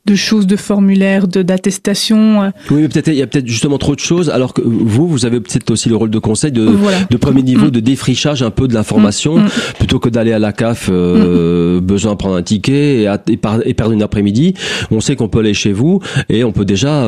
de 0.06 0.14
choses, 0.14 0.46
de 0.46 0.56
formulaires, 0.56 1.28
de 1.28 1.42
d'attestations. 1.42 2.52
Oui, 2.70 2.82
mais 2.82 2.88
peut-être 2.88 3.08
il 3.08 3.14
y 3.14 3.22
a 3.22 3.26
peut-être 3.26 3.46
justement 3.46 3.78
trop 3.78 3.94
de 3.94 4.00
choses. 4.00 4.30
Alors 4.30 4.52
que 4.52 4.62
vous, 4.62 5.06
vous 5.06 5.24
avez 5.24 5.40
peut-être 5.40 5.70
aussi 5.70 5.88
le 5.88 5.96
rôle 5.96 6.10
de 6.10 6.18
conseil 6.18 6.52
de 6.52 6.70
de 7.10 7.16
premier 7.16 7.42
niveau, 7.42 7.66
mm. 7.66 7.70
de 7.70 7.80
défrichage 7.80 8.42
un 8.42 8.50
peu 8.50 8.68
de 8.68 8.74
l'information, 8.74 9.38
mm. 9.38 9.44
Mm. 9.44 9.48
plutôt 9.78 9.98
que 9.98 10.08
d'aller 10.08 10.32
à 10.32 10.38
la 10.38 10.52
CAF, 10.52 10.90
besoin 10.90 12.12
de 12.12 12.16
prendre 12.16 12.36
un 12.36 12.42
ticket 12.42 13.04
et, 13.04 13.08
et, 13.28 13.74
perdre 13.74 13.92
une 13.92 14.02
après-midi. 14.02 14.54
On 14.90 15.00
sait 15.00 15.16
qu'on 15.16 15.28
peut 15.28 15.40
aller 15.40 15.54
chez 15.54 15.72
vous 15.72 16.00
et 16.28 16.44
on 16.44 16.52
peut 16.52 16.64
déjà 16.64 17.06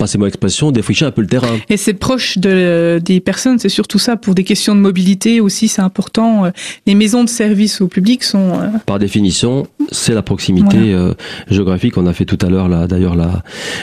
passez-moi 0.00 0.28
l'expression, 0.28 0.72
défricher 0.72 1.04
un 1.04 1.10
peu 1.10 1.20
le 1.20 1.26
terrain. 1.26 1.58
Et 1.68 1.76
c'est 1.76 1.92
proche 1.92 2.38
de, 2.38 3.00
des 3.04 3.20
personnes, 3.20 3.58
c'est 3.58 3.68
surtout 3.68 3.98
ça. 3.98 4.16
Pour 4.16 4.34
des 4.34 4.44
questions 4.44 4.74
de 4.74 4.80
mobilité 4.80 5.40
aussi, 5.40 5.68
c'est 5.68 5.82
important. 5.82 6.46
Euh, 6.46 6.50
les 6.86 6.94
maisons 6.94 7.22
de 7.22 7.28
service 7.28 7.82
au 7.82 7.86
public 7.86 8.24
sont... 8.24 8.52
Euh, 8.54 8.68
Par 8.86 8.98
définition, 8.98 9.66
c'est 9.92 10.14
la 10.14 10.22
proximité 10.22 10.78
euh, 10.78 11.12
géographique. 11.50 11.98
On 11.98 12.06
a 12.06 12.14
fait 12.14 12.24
tout 12.24 12.38
à 12.40 12.48
l'heure, 12.48 12.68
d'ailleurs, 12.88 13.14
la, 13.14 13.42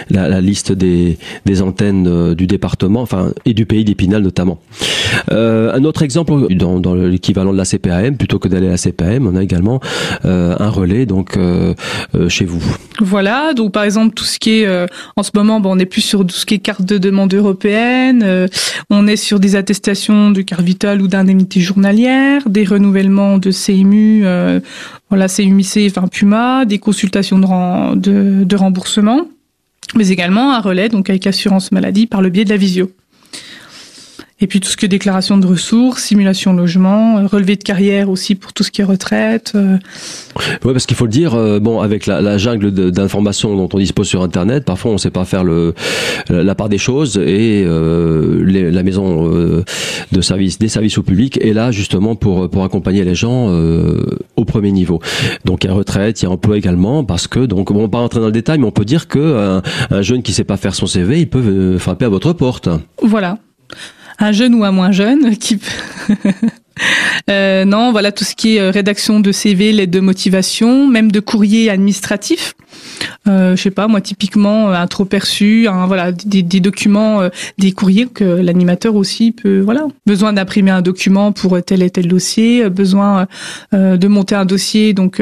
la, 0.10 0.28
la, 0.28 0.42
liste 0.42 0.72
des, 0.72 1.20
des 1.46 1.62
antennes 1.62 2.34
du 2.34 2.48
département, 2.48 3.02
enfin, 3.02 3.32
et 3.46 3.54
du 3.54 3.68
pays 3.68 3.86
d'Épinal 3.86 4.24
notamment. 4.24 4.60
un 5.30 5.84
autre 5.84 6.02
exemple, 6.02 6.48
dans, 6.56 6.80
dans 6.80 6.96
l'équivalent 6.96 7.54
de 7.54 7.58
la 7.58 7.66
CPAM, 7.66 8.18
plutôt 8.18 8.40
que 8.40 8.48
d'aller 8.48 8.68
à 8.68 8.72
la 8.72 8.78
CPAM, 8.78 9.28
on 9.28 9.36
a 9.36 9.44
également 9.44 9.80
un 10.24 10.70
relais 10.70 11.06
donc 11.06 11.38
chez 12.28 12.46
vous. 12.46 12.64
Voilà, 13.00 13.54
donc 13.54 13.72
par 13.72 13.84
exemple 13.84 14.16
tout 14.16 14.24
ce 14.24 14.40
qui 14.40 14.62
est 14.62 14.88
en 15.16 15.24
ce 15.24 15.32
moment, 15.36 15.60
bon, 15.60 15.76
on 15.76 15.80
est 15.80 15.86
plus 15.86 16.07
sur 16.08 16.26
tout 16.26 16.36
ce 16.36 16.46
qui 16.46 16.56
est 16.56 16.60
carte 16.60 16.84
de 16.84 16.98
demande 16.98 17.34
européenne, 17.34 18.24
euh, 18.24 18.48
on 18.90 19.08
est 19.08 19.18
sur 19.18 19.40
des 19.40 19.56
attestations 19.56 20.32
de 20.32 20.42
carte 20.42 20.62
vitale 20.62 21.02
ou 21.02 21.08
d'indemnité 21.08 21.60
journalière, 21.60 22.50
des 22.50 22.64
renouvellements 22.64 23.38
de 23.38 23.52
CMU, 23.52 24.22
euh, 24.26 24.60
voilà, 25.10 25.28
CMUC, 25.28 25.90
enfin 25.90 26.08
Puma, 26.08 26.66
des 26.66 26.80
consultations 26.80 27.38
de, 27.38 27.96
de, 27.96 28.44
de 28.44 28.56
remboursement, 28.56 29.28
mais 29.96 30.10
également 30.10 30.54
un 30.54 30.62
relais, 30.62 30.90
donc 30.90 31.10
avec 31.10 31.28
assurance 31.28 31.72
maladie 31.72 32.08
par 32.08 32.22
le 32.22 32.30
biais 32.30 32.46
de 32.46 32.50
la 32.50 32.58
visio. 32.58 32.92
Et 34.40 34.46
puis 34.46 34.60
tout 34.60 34.70
ce 34.70 34.78
qui 34.78 34.86
est 34.86 34.88
déclaration 34.88 35.40
de 35.40 35.48
ressources, 35.48 36.04
simulation 36.04 36.54
logement, 36.54 37.18
euh, 37.18 37.26
relevé 37.26 37.56
de 37.56 37.64
carrière 37.64 38.08
aussi 38.08 38.36
pour 38.36 38.54
tout 38.54 38.62
ce 38.62 38.70
qui 38.70 38.82
est 38.82 38.84
retraite. 38.84 39.54
Euh. 39.56 39.78
Oui, 40.64 40.74
parce 40.74 40.86
qu'il 40.86 40.96
faut 40.96 41.06
le 41.06 41.12
dire, 41.12 41.34
euh, 41.34 41.60
bon, 41.60 41.82
avec 41.82 42.06
la, 42.06 42.22
la 42.22 42.38
jungle 42.38 42.72
d'informations 42.92 43.56
dont 43.56 43.68
on 43.74 43.80
dispose 43.80 44.08
sur 44.08 44.22
Internet, 44.22 44.64
parfois 44.64 44.92
on 44.92 44.96
ne 44.96 45.00
sait 45.00 45.10
pas 45.10 45.26
faire 45.26 45.44
le, 45.44 45.74
la 46.30 46.54
part 46.54 46.70
des 46.70 46.78
choses 46.78 47.18
et 47.18 47.64
euh, 47.66 48.44
les, 48.46 48.70
la 48.70 48.84
maison 48.84 49.28
de 49.28 50.22
service, 50.22 50.60
des 50.60 50.68
services 50.68 51.00
au 51.00 51.04
public 51.04 51.40
est 51.44 51.54
là 51.54 51.72
justement 51.72 52.16
pour 52.16 52.50
pour 52.50 52.64
accompagner 52.64 53.04
les 53.04 53.16
gens 53.16 53.50
au 54.36 54.46
premier 54.46 54.72
niveau. 54.72 55.00
Donc 55.46 55.64
il 55.64 55.68
y 55.68 55.70
a 55.70 55.74
retraite, 55.74 56.22
il 56.22 56.26
y 56.26 56.28
a 56.28 56.32
emploi 56.32 56.58
également, 56.58 57.04
parce 57.04 57.28
que 57.28 57.40
donc 57.40 57.72
on 57.72 57.82
va 57.82 57.88
pas 57.88 58.00
rentrer 58.00 58.20
dans 58.20 58.28
le 58.28 58.32
détail, 58.32 58.60
mais 58.60 58.68
on 58.68 58.72
peut 58.72 58.86
dire 58.86 59.08
que 59.08 59.38
un, 59.38 59.62
un 59.90 60.02
jeune 60.02 60.22
qui 60.22 60.34
sait 60.34 60.44
pas 60.44 60.58
faire 60.58 60.76
son 60.76 60.86
CV, 60.86 61.22
il 61.22 61.30
peut 61.30 61.78
frapper 61.80 62.06
à 62.06 62.10
votre 62.10 62.34
porte. 62.34 62.70
Voilà 63.02 63.40
un 64.20 64.32
jeune 64.32 64.56
ou 64.56 64.64
un 64.64 64.72
moins 64.72 64.92
jeune 64.92 65.36
qui 65.38 65.60
euh, 67.30 67.66
non, 67.66 67.92
voilà 67.92 68.12
tout 68.12 68.24
ce 68.24 68.36
qui 68.36 68.58
est 68.58 68.60
euh, 68.60 68.72
rédaction 68.72 69.20
de 69.20 69.32
CV, 69.32 69.72
l'aide 69.72 69.90
de 69.90 70.00
motivation, 70.00 70.88
même 70.88 71.12
de 71.12 71.20
courrier 71.20 71.70
administratif. 71.70 72.54
Euh, 73.28 73.56
je 73.56 73.62
sais 73.62 73.72
pas, 73.72 73.88
moi 73.88 74.02
typiquement 74.02 74.70
euh, 74.70 74.74
un 74.74 74.88
trop 74.88 75.06
perçu, 75.06 75.68
un, 75.68 75.86
voilà 75.86 76.12
des, 76.12 76.44
des 76.44 76.60
documents, 76.60 77.22
euh, 77.22 77.30
des 77.58 77.72
courriers 77.72 78.08
que 78.08 78.24
l'animateur 78.24 78.96
aussi 78.96 79.32
peut, 79.32 79.60
voilà, 79.60 79.88
besoin 80.06 80.34
d'imprimer 80.34 80.72
un 80.72 80.82
document 80.82 81.32
pour 81.32 81.62
tel 81.64 81.84
et 81.84 81.90
tel 81.90 82.08
dossier, 82.08 82.70
besoin 82.70 83.28
de 83.74 84.08
monter 84.08 84.36
un 84.36 84.46
dossier, 84.46 84.94
donc 84.94 85.22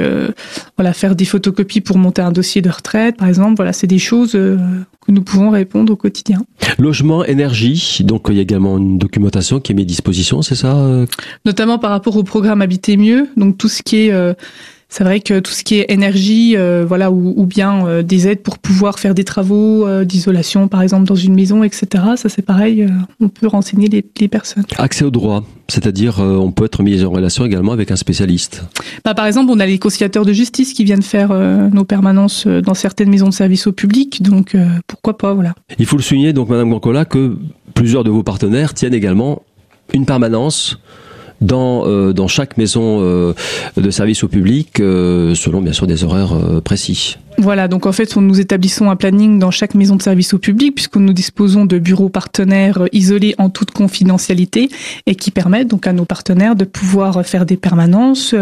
voilà 0.77 0.93
faire 0.93 1.15
des 1.15 1.25
photocopies 1.25 1.81
pour 1.81 1.97
monter 1.97 2.21
un 2.21 2.31
dossier 2.31 2.61
de 2.61 2.69
retraite, 2.69 3.17
par 3.17 3.27
exemple. 3.27 3.55
Voilà, 3.55 3.73
c'est 3.73 3.87
des 3.87 3.99
choses 3.99 4.37
que 5.05 5.11
nous 5.11 5.21
pouvons 5.21 5.49
répondre 5.49 5.93
au 5.93 5.95
quotidien. 5.95 6.43
Logement, 6.79 7.23
énergie, 7.23 8.01
donc 8.03 8.27
il 8.29 8.35
y 8.35 8.39
a 8.39 8.41
également 8.41 8.77
une 8.77 8.97
documentation 8.97 9.59
qui 9.59 9.71
est 9.71 9.75
mise 9.75 9.85
à 9.85 9.87
disposition, 9.87 10.41
c'est 10.41 10.55
ça 10.55 11.05
Notamment 11.45 11.77
par 11.77 11.91
rapport 11.91 12.17
au 12.17 12.23
programme 12.23 12.61
Habiter 12.61 12.97
mieux, 12.97 13.27
donc 13.37 13.57
tout 13.57 13.69
ce 13.69 13.83
qui 13.83 14.07
est 14.07 14.35
c'est 14.97 15.03
vrai 15.03 15.19
que 15.19 15.41
tout 15.41 15.51
ce 15.51 15.65
qui 15.65 15.75
est 15.75 15.91
énergie, 15.91 16.55
euh, 16.55 16.85
voilà, 16.87 17.11
ou, 17.11 17.33
ou 17.35 17.45
bien 17.45 17.85
euh, 17.85 18.01
des 18.01 18.29
aides 18.29 18.41
pour 18.41 18.57
pouvoir 18.57 18.97
faire 18.97 19.13
des 19.13 19.25
travaux 19.25 19.85
euh, 19.85 20.05
d'isolation, 20.05 20.69
par 20.69 20.81
exemple 20.81 21.03
dans 21.03 21.15
une 21.15 21.35
maison, 21.35 21.65
etc. 21.65 22.01
Ça 22.15 22.29
c'est 22.29 22.41
pareil, 22.41 22.87
on 23.19 23.27
peut 23.27 23.47
renseigner 23.47 23.89
les, 23.89 24.05
les, 24.21 24.29
personnes. 24.29 24.63
Accès 24.77 25.03
au 25.03 25.11
droit, 25.11 25.43
c'est-à-dire 25.67 26.19
on 26.19 26.53
peut 26.53 26.63
être 26.63 26.81
mis 26.81 27.03
en 27.03 27.09
relation 27.09 27.43
également 27.45 27.73
avec 27.73 27.91
un 27.91 27.97
spécialiste. 27.97 28.63
Bah, 29.03 29.13
par 29.13 29.25
exemple, 29.25 29.51
on 29.51 29.59
a 29.59 29.65
les 29.65 29.79
conciliateurs 29.79 30.23
de 30.23 30.31
justice 30.31 30.71
qui 30.71 30.85
viennent 30.85 31.01
faire 31.01 31.33
nos 31.73 31.83
permanences 31.83 32.47
dans 32.47 32.73
certaines 32.73 33.09
maisons 33.09 33.27
de 33.27 33.33
service 33.33 33.67
au 33.67 33.73
public, 33.73 34.23
donc 34.23 34.55
pourquoi 34.87 35.17
pas, 35.17 35.33
voilà. 35.33 35.55
Il 35.77 35.85
faut 35.85 35.97
le 35.97 36.03
souligner, 36.03 36.31
donc 36.31 36.47
Madame 36.47 36.69
Gancola, 36.69 37.03
que 37.03 37.37
plusieurs 37.73 38.05
de 38.05 38.11
vos 38.11 38.23
partenaires 38.23 38.73
tiennent 38.73 38.93
également 38.93 39.41
une 39.93 40.05
permanence 40.05 40.79
dans, 41.45 41.87
euh, 41.87 42.13
dans 42.13 42.27
chaque 42.27 42.57
maison 42.57 42.99
euh, 43.01 43.33
de 43.77 43.91
service 43.91 44.23
au 44.23 44.27
public, 44.27 44.79
euh, 44.79 45.35
selon 45.35 45.61
bien 45.61 45.73
sûr 45.73 45.87
des 45.87 46.03
horaires 46.03 46.33
euh, 46.33 46.61
précis. 46.61 47.17
Voilà, 47.37 47.67
donc 47.67 47.85
en 47.85 47.91
fait, 47.91 48.15
nous 48.15 48.39
établissons 48.39 48.89
un 48.89 48.95
planning 48.95 49.39
dans 49.39 49.51
chaque 49.51 49.75
maison 49.75 49.95
de 49.95 50.01
service 50.01 50.33
au 50.33 50.39
public, 50.39 50.73
puisque 50.73 50.95
nous 50.95 51.13
disposons 51.13 51.65
de 51.65 51.77
bureaux 51.79 52.09
partenaires 52.09 52.83
euh, 52.83 52.87
isolés 52.93 53.35
en 53.37 53.49
toute 53.49 53.71
confidentialité 53.71 54.69
et 55.05 55.15
qui 55.15 55.31
permettent 55.31 55.67
donc 55.67 55.85
à 55.87 55.93
nos 55.93 56.05
partenaires 56.05 56.55
de 56.55 56.65
pouvoir 56.65 57.25
faire 57.25 57.45
des 57.45 57.57
permanences, 57.57 58.35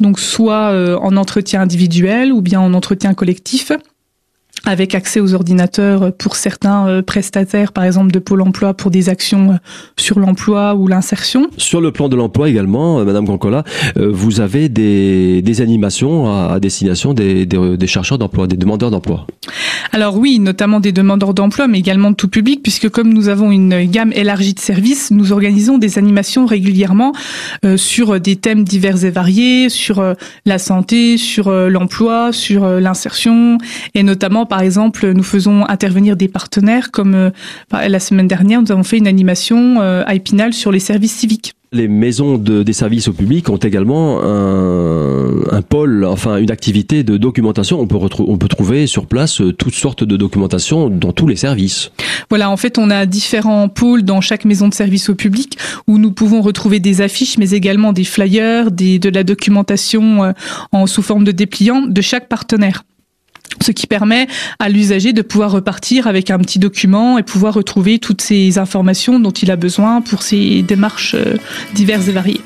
donc 0.00 0.20
soit 0.20 0.98
en 1.00 1.16
entretien 1.16 1.62
individuel 1.62 2.32
ou 2.32 2.42
bien 2.42 2.60
en 2.60 2.74
entretien 2.74 3.14
collectif 3.14 3.72
avec 4.64 4.94
accès 4.94 5.20
aux 5.20 5.34
ordinateurs 5.34 6.12
pour 6.12 6.36
certains 6.36 6.88
euh, 6.88 7.02
prestataires, 7.02 7.72
par 7.72 7.84
exemple 7.84 8.10
de 8.10 8.18
Pôle 8.18 8.42
emploi, 8.42 8.74
pour 8.74 8.90
des 8.90 9.08
actions 9.08 9.52
euh, 9.52 9.56
sur 9.96 10.18
l'emploi 10.18 10.74
ou 10.74 10.88
l'insertion. 10.88 11.48
Sur 11.56 11.80
le 11.80 11.92
plan 11.92 12.08
de 12.08 12.16
l'emploi 12.16 12.48
également, 12.48 12.98
euh, 12.98 13.04
Madame 13.04 13.24
Grancola, 13.24 13.64
vous 13.96 14.40
avez 14.40 14.68
des, 14.68 15.42
des 15.42 15.60
animations 15.60 16.26
à, 16.26 16.58
destination 16.60 17.14
des, 17.14 17.46
des, 17.46 17.76
des 17.76 17.86
chercheurs 17.86 18.18
d'emploi, 18.18 18.46
des 18.46 18.56
demandeurs 18.56 18.90
d'emploi 18.90 19.26
Alors 19.92 20.16
oui, 20.16 20.38
notamment 20.38 20.80
des 20.80 20.92
demandeurs 20.92 21.34
d'emploi, 21.34 21.68
mais 21.68 21.78
également 21.78 22.10
de 22.10 22.16
tout 22.16 22.28
public, 22.28 22.62
puisque 22.62 22.88
comme 22.88 23.12
nous 23.12 23.28
avons 23.28 23.50
une 23.50 23.84
gamme 23.84 24.12
élargie 24.12 24.54
de 24.54 24.60
services, 24.60 25.10
nous 25.10 25.32
organisons 25.32 25.78
des 25.78 25.98
animations 25.98 26.46
régulièrement 26.46 27.12
sur 27.76 28.20
des 28.20 28.36
thèmes 28.36 28.64
divers 28.64 29.04
et 29.04 29.10
variés, 29.10 29.68
sur 29.68 30.02
la 30.44 30.58
santé, 30.58 31.16
sur 31.16 31.50
l'emploi, 31.50 32.32
sur 32.32 32.66
l'insertion, 32.66 33.58
et 33.94 34.02
notamment 34.02 34.45
par 34.46 34.56
par 34.56 34.62
exemple, 34.62 35.12
nous 35.12 35.22
faisons 35.22 35.68
intervenir 35.68 36.16
des 36.16 36.28
partenaires 36.28 36.90
comme 36.90 37.14
euh, 37.14 37.30
la 37.70 38.00
semaine 38.00 38.26
dernière, 38.26 38.62
nous 38.62 38.72
avons 38.72 38.84
fait 38.84 38.96
une 38.96 39.06
animation 39.06 39.82
euh, 39.82 40.02
à 40.06 40.14
Épinal 40.14 40.54
sur 40.54 40.72
les 40.72 40.78
services 40.78 41.12
civiques. 41.12 41.52
Les 41.72 41.88
maisons 41.88 42.38
de, 42.38 42.62
des 42.62 42.72
services 42.72 43.06
au 43.08 43.12
public 43.12 43.50
ont 43.50 43.58
également 43.58 44.22
un, 44.22 45.28
un, 45.52 45.60
pôle, 45.60 46.06
enfin 46.06 46.38
une 46.38 46.50
activité 46.50 47.02
de 47.02 47.18
documentation. 47.18 47.78
On 47.78 47.86
peut, 47.86 47.98
on 48.20 48.38
peut 48.38 48.48
trouver 48.48 48.86
sur 48.86 49.04
place 49.04 49.42
euh, 49.42 49.52
toutes 49.52 49.74
sortes 49.74 50.04
de 50.04 50.16
documentation 50.16 50.88
dans 50.88 51.12
tous 51.12 51.26
les 51.26 51.36
services. 51.36 51.90
Voilà, 52.30 52.48
en 52.48 52.56
fait, 52.56 52.78
on 52.78 52.88
a 52.88 53.04
différents 53.04 53.68
pôles 53.68 54.04
dans 54.04 54.22
chaque 54.22 54.46
maison 54.46 54.68
de 54.68 54.74
service 54.74 55.10
au 55.10 55.14
public 55.14 55.58
où 55.86 55.98
nous 55.98 56.12
pouvons 56.12 56.40
retrouver 56.40 56.80
des 56.80 57.02
affiches, 57.02 57.36
mais 57.36 57.50
également 57.50 57.92
des 57.92 58.04
flyers, 58.04 58.70
des, 58.70 58.98
de 58.98 59.10
la 59.10 59.22
documentation 59.22 60.32
en 60.72 60.86
sous 60.86 61.02
forme 61.02 61.24
de 61.24 61.32
dépliant 61.32 61.82
de 61.82 62.00
chaque 62.00 62.30
partenaire 62.30 62.84
ce 63.60 63.72
qui 63.72 63.86
permet 63.86 64.26
à 64.58 64.68
l'usager 64.68 65.12
de 65.12 65.22
pouvoir 65.22 65.50
repartir 65.50 66.06
avec 66.06 66.30
un 66.30 66.38
petit 66.38 66.58
document 66.58 67.18
et 67.18 67.22
pouvoir 67.22 67.54
retrouver 67.54 67.98
toutes 67.98 68.20
ces 68.20 68.58
informations 68.58 69.18
dont 69.18 69.30
il 69.30 69.50
a 69.50 69.56
besoin 69.56 70.00
pour 70.00 70.22
ses 70.22 70.62
démarches 70.62 71.14
euh, 71.14 71.36
diverses 71.74 72.08
et 72.08 72.12
variées. 72.12 72.40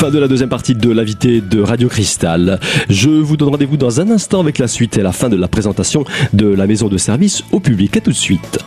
Fin 0.00 0.10
de 0.10 0.18
la 0.18 0.28
deuxième 0.28 0.48
partie 0.48 0.74
de 0.74 0.90
l'invité 0.90 1.42
de 1.42 1.60
Radio 1.60 1.90
Cristal. 1.90 2.58
Je 2.88 3.10
vous 3.10 3.36
donne 3.36 3.50
rendez-vous 3.50 3.76
dans 3.76 4.00
un 4.00 4.10
instant 4.10 4.40
avec 4.40 4.56
la 4.56 4.66
suite 4.66 4.96
et 4.96 5.02
la 5.02 5.12
fin 5.12 5.28
de 5.28 5.36
la 5.36 5.46
présentation 5.46 6.04
de 6.32 6.46
la 6.46 6.66
maison 6.66 6.88
de 6.88 6.96
service 6.96 7.44
au 7.52 7.60
public. 7.60 7.98
À 7.98 8.00
tout 8.00 8.10
de 8.10 8.16
suite. 8.16 8.60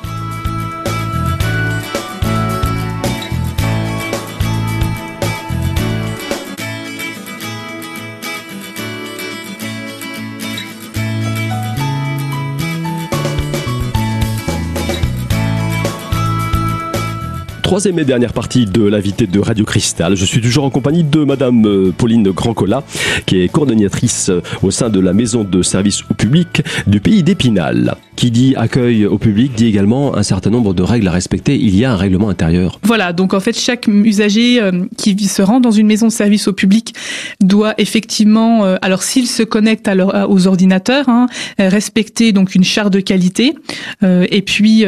Troisième 17.73 17.97
et 17.97 18.05
dernière 18.05 18.33
partie 18.33 18.67
de 18.67 18.83
l'invité 18.83 19.25
de 19.25 19.39
Radio 19.39 19.65
Cristal. 19.65 20.15
Je 20.15 20.25
suis 20.25 20.39
toujours 20.39 20.63
en 20.63 20.69
compagnie 20.69 21.03
de 21.03 21.23
Madame 21.23 21.65
euh, 21.65 21.91
Pauline 21.91 22.29
Grandcola, 22.29 22.83
qui 23.25 23.41
est 23.41 23.47
coordonnatrice 23.47 24.29
euh, 24.29 24.41
au 24.61 24.69
sein 24.69 24.91
de 24.91 24.99
la 24.99 25.11
maison 25.11 25.43
de 25.43 25.63
service 25.63 26.03
au 26.07 26.13
public 26.13 26.61
du 26.85 26.99
pays 26.99 27.23
d'Épinal. 27.23 27.95
Qui 28.15 28.29
dit 28.29 28.53
accueil 28.55 29.07
au 29.07 29.17
public 29.17 29.53
dit 29.55 29.65
également 29.65 30.15
un 30.15 30.21
certain 30.21 30.51
nombre 30.51 30.75
de 30.75 30.83
règles 30.83 31.07
à 31.07 31.11
respecter. 31.11 31.55
Il 31.55 31.75
y 31.75 31.83
a 31.83 31.91
un 31.91 31.95
règlement 31.95 32.29
intérieur. 32.29 32.79
Voilà, 32.83 33.11
donc 33.11 33.33
en 33.33 33.39
fait, 33.39 33.57
chaque 33.57 33.87
usager 33.87 34.61
euh, 34.61 34.85
qui 34.95 35.17
se 35.27 35.41
rend 35.41 35.59
dans 35.59 35.71
une 35.71 35.87
maison 35.87 36.05
de 36.05 36.11
service 36.11 36.47
au 36.47 36.53
public 36.53 36.93
doit 37.41 37.73
effectivement, 37.79 38.65
alors 38.83 39.01
s'il 39.01 39.25
se 39.25 39.41
connecte 39.41 39.89
aux 40.29 40.47
ordinateurs, 40.47 41.09
hein, 41.09 41.25
respecter 41.57 42.33
donc 42.33 42.53
une 42.53 42.63
charte 42.63 42.93
de 42.93 42.99
qualité, 42.99 43.55
et 44.03 44.41
puis 44.43 44.85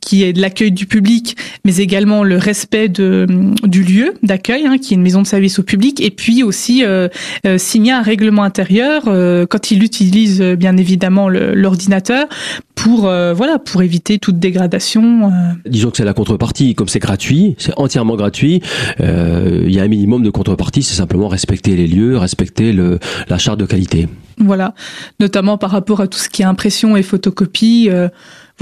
qui 0.00 0.22
est 0.22 0.32
de 0.32 0.40
l'accueil 0.40 0.72
du 0.72 0.86
public, 0.86 1.36
mais 1.64 1.81
également 1.82 2.24
le 2.24 2.36
respect 2.36 2.88
de, 2.88 3.26
du 3.64 3.82
lieu 3.82 4.14
d'accueil, 4.22 4.66
hein, 4.66 4.78
qui 4.78 4.94
est 4.94 4.96
une 4.96 5.02
maison 5.02 5.22
de 5.22 5.26
service 5.26 5.58
au 5.58 5.62
public, 5.62 6.00
et 6.00 6.10
puis 6.10 6.42
aussi 6.42 6.84
euh, 6.84 7.08
euh, 7.46 7.58
signer 7.58 7.92
un 7.92 8.02
règlement 8.02 8.44
intérieur 8.44 9.04
euh, 9.06 9.46
quand 9.46 9.70
il 9.70 9.82
utilise 9.82 10.40
bien 10.40 10.76
évidemment 10.76 11.28
l'ordinateur 11.28 12.26
pour 12.74 13.02
voilà 13.02 13.58
pour 13.58 13.82
éviter 13.82 14.18
toute 14.18 14.38
dégradation. 14.38 15.30
Disons 15.66 15.90
que 15.90 15.96
c'est 15.96 16.04
la 16.04 16.14
contrepartie, 16.14 16.74
comme 16.74 16.88
c'est 16.88 16.98
gratuit, 16.98 17.54
c'est 17.58 17.72
entièrement 17.76 18.16
gratuit. 18.16 18.60
Il 18.98 19.72
y 19.72 19.78
a 19.78 19.82
un 19.82 19.88
minimum 19.88 20.22
de 20.22 20.30
contrepartie, 20.30 20.82
c'est 20.82 20.96
simplement 20.96 21.28
respecter 21.28 21.76
les 21.76 21.86
lieux, 21.86 22.16
respecter 22.16 22.72
le, 22.72 22.98
la 23.28 23.38
charte 23.38 23.60
de 23.60 23.66
qualité. 23.66 24.08
Voilà, 24.38 24.74
notamment 25.20 25.58
par 25.58 25.70
rapport 25.70 26.00
à 26.00 26.08
tout 26.08 26.18
ce 26.18 26.28
qui 26.28 26.42
est 26.42 26.46
impression 26.46 26.96
et 26.96 27.02
photocopie 27.02 27.88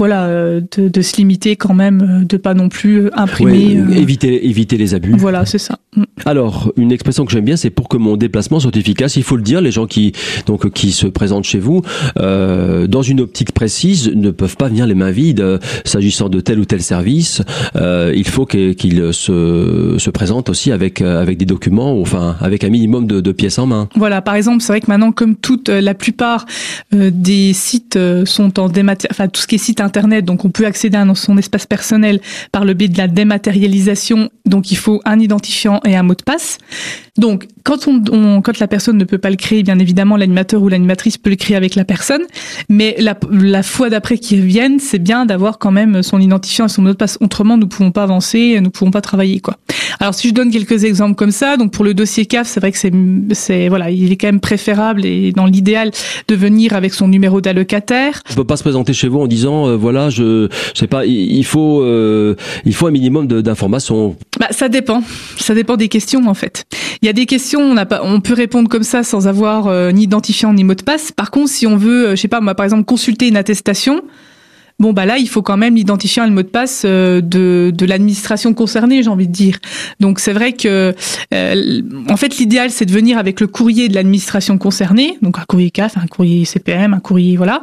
voilà, 0.01 0.23
euh, 0.23 0.61
de, 0.77 1.01
se 1.03 1.17
limiter 1.17 1.55
quand 1.55 1.75
même, 1.75 2.21
euh, 2.23 2.25
de 2.25 2.37
pas 2.37 2.55
non 2.55 2.69
plus 2.69 3.01
euh, 3.01 3.09
imprimer. 3.13 3.77
éviter, 3.95 4.47
éviter 4.47 4.75
les 4.75 4.95
abus. 4.95 5.13
Voilà, 5.15 5.45
c'est 5.45 5.59
ça. 5.59 5.77
Mm. 5.95 6.03
Alors, 6.25 6.71
une 6.75 6.91
expression 6.91 7.23
que 7.23 7.31
j'aime 7.31 7.45
bien, 7.45 7.55
c'est 7.55 7.69
pour 7.69 7.87
que 7.87 7.97
mon 7.97 8.17
déplacement 8.17 8.59
soit 8.59 8.75
efficace. 8.75 9.15
Il 9.15 9.21
faut 9.21 9.35
le 9.35 9.43
dire, 9.43 9.61
les 9.61 9.69
gens 9.69 9.85
qui 9.85 10.13
donc 10.47 10.71
qui 10.71 10.91
se 10.91 11.05
présentent 11.05 11.43
chez 11.43 11.59
vous 11.59 11.83
euh, 12.17 12.87
dans 12.87 13.03
une 13.03 13.21
optique 13.21 13.51
précise 13.51 14.11
ne 14.15 14.31
peuvent 14.31 14.57
pas 14.57 14.69
venir 14.69 14.87
les 14.87 14.95
mains 14.95 15.11
vides. 15.11 15.59
S'agissant 15.85 16.29
de 16.29 16.39
tel 16.39 16.59
ou 16.59 16.65
tel 16.65 16.81
service, 16.81 17.43
euh, 17.75 18.11
il 18.15 18.27
faut 18.27 18.47
qu'ils 18.47 19.13
se, 19.13 19.95
se 19.99 20.09
présentent 20.09 20.49
aussi 20.49 20.71
avec 20.71 21.01
avec 21.01 21.37
des 21.37 21.45
documents, 21.45 21.99
enfin 22.01 22.37
avec 22.41 22.63
un 22.63 22.69
minimum 22.69 23.05
de, 23.05 23.19
de 23.19 23.31
pièces 23.31 23.59
en 23.59 23.67
main. 23.67 23.87
Voilà, 23.95 24.23
par 24.23 24.33
exemple, 24.33 24.63
c'est 24.63 24.73
vrai 24.73 24.81
que 24.81 24.87
maintenant, 24.87 25.11
comme 25.11 25.35
toute 25.35 25.69
la 25.69 25.93
plupart 25.93 26.47
des 26.91 27.53
sites 27.53 27.99
sont 28.25 28.59
en 28.59 28.67
démat, 28.67 28.95
enfin 29.11 29.27
tout 29.27 29.41
ce 29.41 29.47
qui 29.47 29.55
est 29.55 29.59
site 29.59 29.79
internet, 29.79 29.90
donc 30.21 30.45
on 30.45 30.49
peut 30.49 30.65
accéder 30.65 30.97
à 30.97 31.15
son 31.15 31.37
espace 31.37 31.65
personnel 31.65 32.19
par 32.51 32.65
le 32.65 32.73
biais 32.73 32.87
de 32.87 32.97
la 32.97 33.07
dématérialisation. 33.07 34.29
Donc 34.45 34.71
il 34.71 34.77
faut 34.77 35.01
un 35.05 35.19
identifiant 35.19 35.79
et 35.85 35.95
un 35.95 36.03
mot 36.03 36.15
de 36.15 36.23
passe. 36.23 36.57
Donc, 37.17 37.47
quand, 37.63 37.87
on, 37.87 38.41
quand 38.41 38.59
la 38.59 38.67
personne 38.67 38.97
ne 38.97 39.03
peut 39.03 39.17
pas 39.17 39.29
le 39.29 39.35
créer, 39.35 39.63
bien 39.63 39.79
évidemment, 39.79 40.15
l'animateur 40.15 40.61
ou 40.61 40.69
l'animatrice 40.69 41.17
peut 41.17 41.29
le 41.29 41.35
créer 41.35 41.57
avec 41.57 41.75
la 41.75 41.83
personne. 41.83 42.21
Mais 42.69 42.95
la, 42.99 43.17
la 43.29 43.63
fois 43.63 43.89
d'après 43.89 44.17
qu'ils 44.17 44.41
reviennent, 44.41 44.79
c'est 44.79 44.99
bien 44.99 45.25
d'avoir 45.25 45.59
quand 45.59 45.71
même 45.71 46.03
son 46.03 46.19
identifiant 46.19 46.65
et 46.65 46.69
son 46.69 46.81
mot 46.81 46.89
de 46.89 46.93
passe. 46.93 47.17
Autrement, 47.19 47.57
nous 47.57 47.67
pouvons 47.67 47.91
pas 47.91 48.03
avancer, 48.03 48.59
nous 48.61 48.69
pouvons 48.69 48.91
pas 48.91 49.01
travailler, 49.01 49.39
quoi. 49.41 49.57
Alors, 49.99 50.15
si 50.15 50.29
je 50.29 50.33
donne 50.33 50.51
quelques 50.51 50.85
exemples 50.85 51.15
comme 51.15 51.31
ça, 51.31 51.57
donc 51.57 51.71
pour 51.73 51.83
le 51.83 51.93
dossier 51.93 52.25
CAF, 52.25 52.47
c'est 52.47 52.59
vrai 52.59 52.71
que 52.71 52.77
c'est, 52.77 52.93
c'est, 53.33 53.67
voilà, 53.67 53.91
il 53.91 54.11
est 54.11 54.15
quand 54.15 54.27
même 54.27 54.39
préférable 54.39 55.05
et 55.05 55.31
dans 55.31 55.45
l'idéal 55.45 55.91
de 56.27 56.35
venir 56.35 56.73
avec 56.73 56.93
son 56.93 57.07
numéro 57.07 57.41
d'allocataire. 57.41 58.21
On 58.31 58.35
peut 58.35 58.43
pas 58.45 58.57
se 58.57 58.63
présenter 58.63 58.93
chez 58.93 59.09
vous 59.09 59.19
en 59.19 59.27
disant, 59.27 59.67
euh, 59.67 59.75
voilà, 59.75 60.09
je, 60.09 60.47
je 60.73 60.79
sais 60.79 60.87
pas, 60.87 61.05
il 61.05 61.43
faut, 61.43 61.81
euh, 61.83 62.35
il 62.65 62.73
faut 62.73 62.87
un 62.87 62.91
minimum 62.91 63.27
d'informations. 63.27 64.15
Bah, 64.39 64.47
ça 64.51 64.69
dépend. 64.69 65.03
Ça 65.37 65.53
dépend 65.53 65.77
des 65.77 65.89
questions, 65.89 66.25
en 66.27 66.33
fait. 66.33 66.65
Il 67.01 67.07
y 67.07 67.09
a 67.09 67.13
des 67.13 67.25
questions, 67.25 67.61
on, 67.61 67.77
a 67.77 67.87
pas, 67.87 68.01
on 68.03 68.21
peut 68.21 68.35
répondre 68.35 68.69
comme 68.69 68.83
ça 68.83 69.03
sans 69.03 69.27
avoir 69.27 69.65
euh, 69.65 69.91
ni 69.91 70.03
identifiant 70.03 70.53
ni 70.53 70.63
mot 70.63 70.75
de 70.75 70.83
passe. 70.83 71.11
Par 71.11 71.31
contre, 71.31 71.49
si 71.49 71.65
on 71.65 71.75
veut, 71.75 72.09
euh, 72.09 72.15
je 72.15 72.21
sais 72.21 72.27
pas, 72.27 72.41
moi, 72.41 72.53
par 72.53 72.63
exemple, 72.63 72.83
consulter 72.85 73.27
une 73.27 73.37
attestation, 73.37 74.03
Bon 74.81 74.93
bah 74.93 75.05
là, 75.05 75.19
il 75.19 75.29
faut 75.29 75.43
quand 75.43 75.57
même 75.57 75.75
l'identifiant 75.75 76.23
et 76.23 76.27
le 76.27 76.33
mot 76.33 76.41
de 76.41 76.47
passe 76.47 76.85
euh, 76.85 77.21
de, 77.21 77.71
de 77.71 77.85
l'administration 77.85 78.55
concernée, 78.55 79.03
j'ai 79.03 79.11
envie 79.11 79.27
de 79.27 79.31
dire. 79.31 79.59
Donc 79.99 80.19
c'est 80.19 80.33
vrai 80.33 80.53
que 80.53 80.95
euh, 81.35 81.81
en 82.09 82.17
fait 82.17 82.39
l'idéal 82.39 82.71
c'est 82.71 82.87
de 82.87 82.91
venir 82.91 83.19
avec 83.19 83.41
le 83.41 83.45
courrier 83.45 83.89
de 83.89 83.93
l'administration 83.93 84.57
concernée, 84.57 85.19
donc 85.21 85.37
un 85.37 85.43
courrier 85.43 85.69
CAF, 85.69 85.97
un 85.97 86.07
courrier 86.07 86.45
CPM, 86.45 86.95
un 86.95 86.99
courrier 86.99 87.37
voilà. 87.37 87.61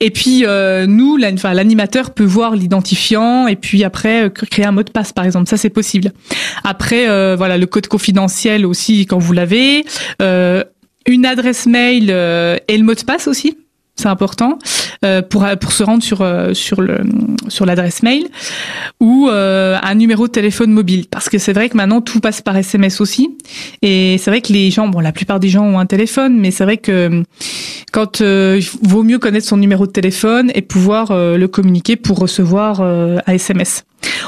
Et 0.00 0.10
puis 0.10 0.44
euh, 0.44 0.88
nous, 0.88 1.16
l'animateur 1.16 2.10
peut 2.10 2.24
voir 2.24 2.56
l'identifiant 2.56 3.46
et 3.46 3.54
puis 3.54 3.84
après 3.84 4.28
créer 4.32 4.64
un 4.64 4.72
mot 4.72 4.82
de 4.82 4.90
passe 4.90 5.12
par 5.12 5.24
exemple, 5.24 5.48
ça 5.48 5.56
c'est 5.56 5.70
possible. 5.70 6.10
Après 6.64 7.06
voilà 7.36 7.58
le 7.58 7.66
code 7.66 7.86
confidentiel 7.86 8.66
aussi 8.66 9.06
quand 9.06 9.18
vous 9.18 9.34
l'avez, 9.34 9.84
une 10.18 11.26
adresse 11.26 11.66
mail 11.66 12.10
et 12.10 12.76
le 12.76 12.82
mot 12.82 12.94
de 12.94 13.04
passe 13.04 13.28
aussi 13.28 13.56
c'est 13.96 14.08
important 14.08 14.58
euh, 15.04 15.22
pour 15.22 15.46
pour 15.60 15.72
se 15.72 15.82
rendre 15.82 16.02
sur 16.02 16.20
euh, 16.20 16.52
sur 16.52 16.82
le 16.82 16.98
sur 17.48 17.64
l'adresse 17.64 18.02
mail 18.02 18.26
ou 19.00 19.28
euh, 19.28 19.78
un 19.82 19.94
numéro 19.94 20.26
de 20.26 20.32
téléphone 20.32 20.70
mobile 20.70 21.06
parce 21.10 21.28
que 21.30 21.38
c'est 21.38 21.54
vrai 21.54 21.70
que 21.70 21.76
maintenant 21.76 22.02
tout 22.02 22.20
passe 22.20 22.42
par 22.42 22.56
SMS 22.56 23.00
aussi 23.00 23.36
et 23.80 24.16
c'est 24.18 24.30
vrai 24.30 24.42
que 24.42 24.52
les 24.52 24.70
gens 24.70 24.88
bon 24.88 25.00
la 25.00 25.12
plupart 25.12 25.40
des 25.40 25.48
gens 25.48 25.64
ont 25.64 25.78
un 25.78 25.86
téléphone 25.86 26.36
mais 26.38 26.50
c'est 26.50 26.64
vrai 26.64 26.76
que 26.76 27.22
quand 27.92 28.20
il 28.20 28.68
vaut 28.82 29.02
mieux 29.02 29.18
connaître 29.18 29.46
son 29.46 29.56
numéro 29.56 29.86
de 29.86 29.92
téléphone 29.92 30.50
et 30.54 30.62
pouvoir 30.62 31.12
le 31.12 31.46
communiquer 31.46 31.96
pour 31.96 32.18
recevoir 32.18 32.82
un 32.82 33.32
SMS. 33.32 33.84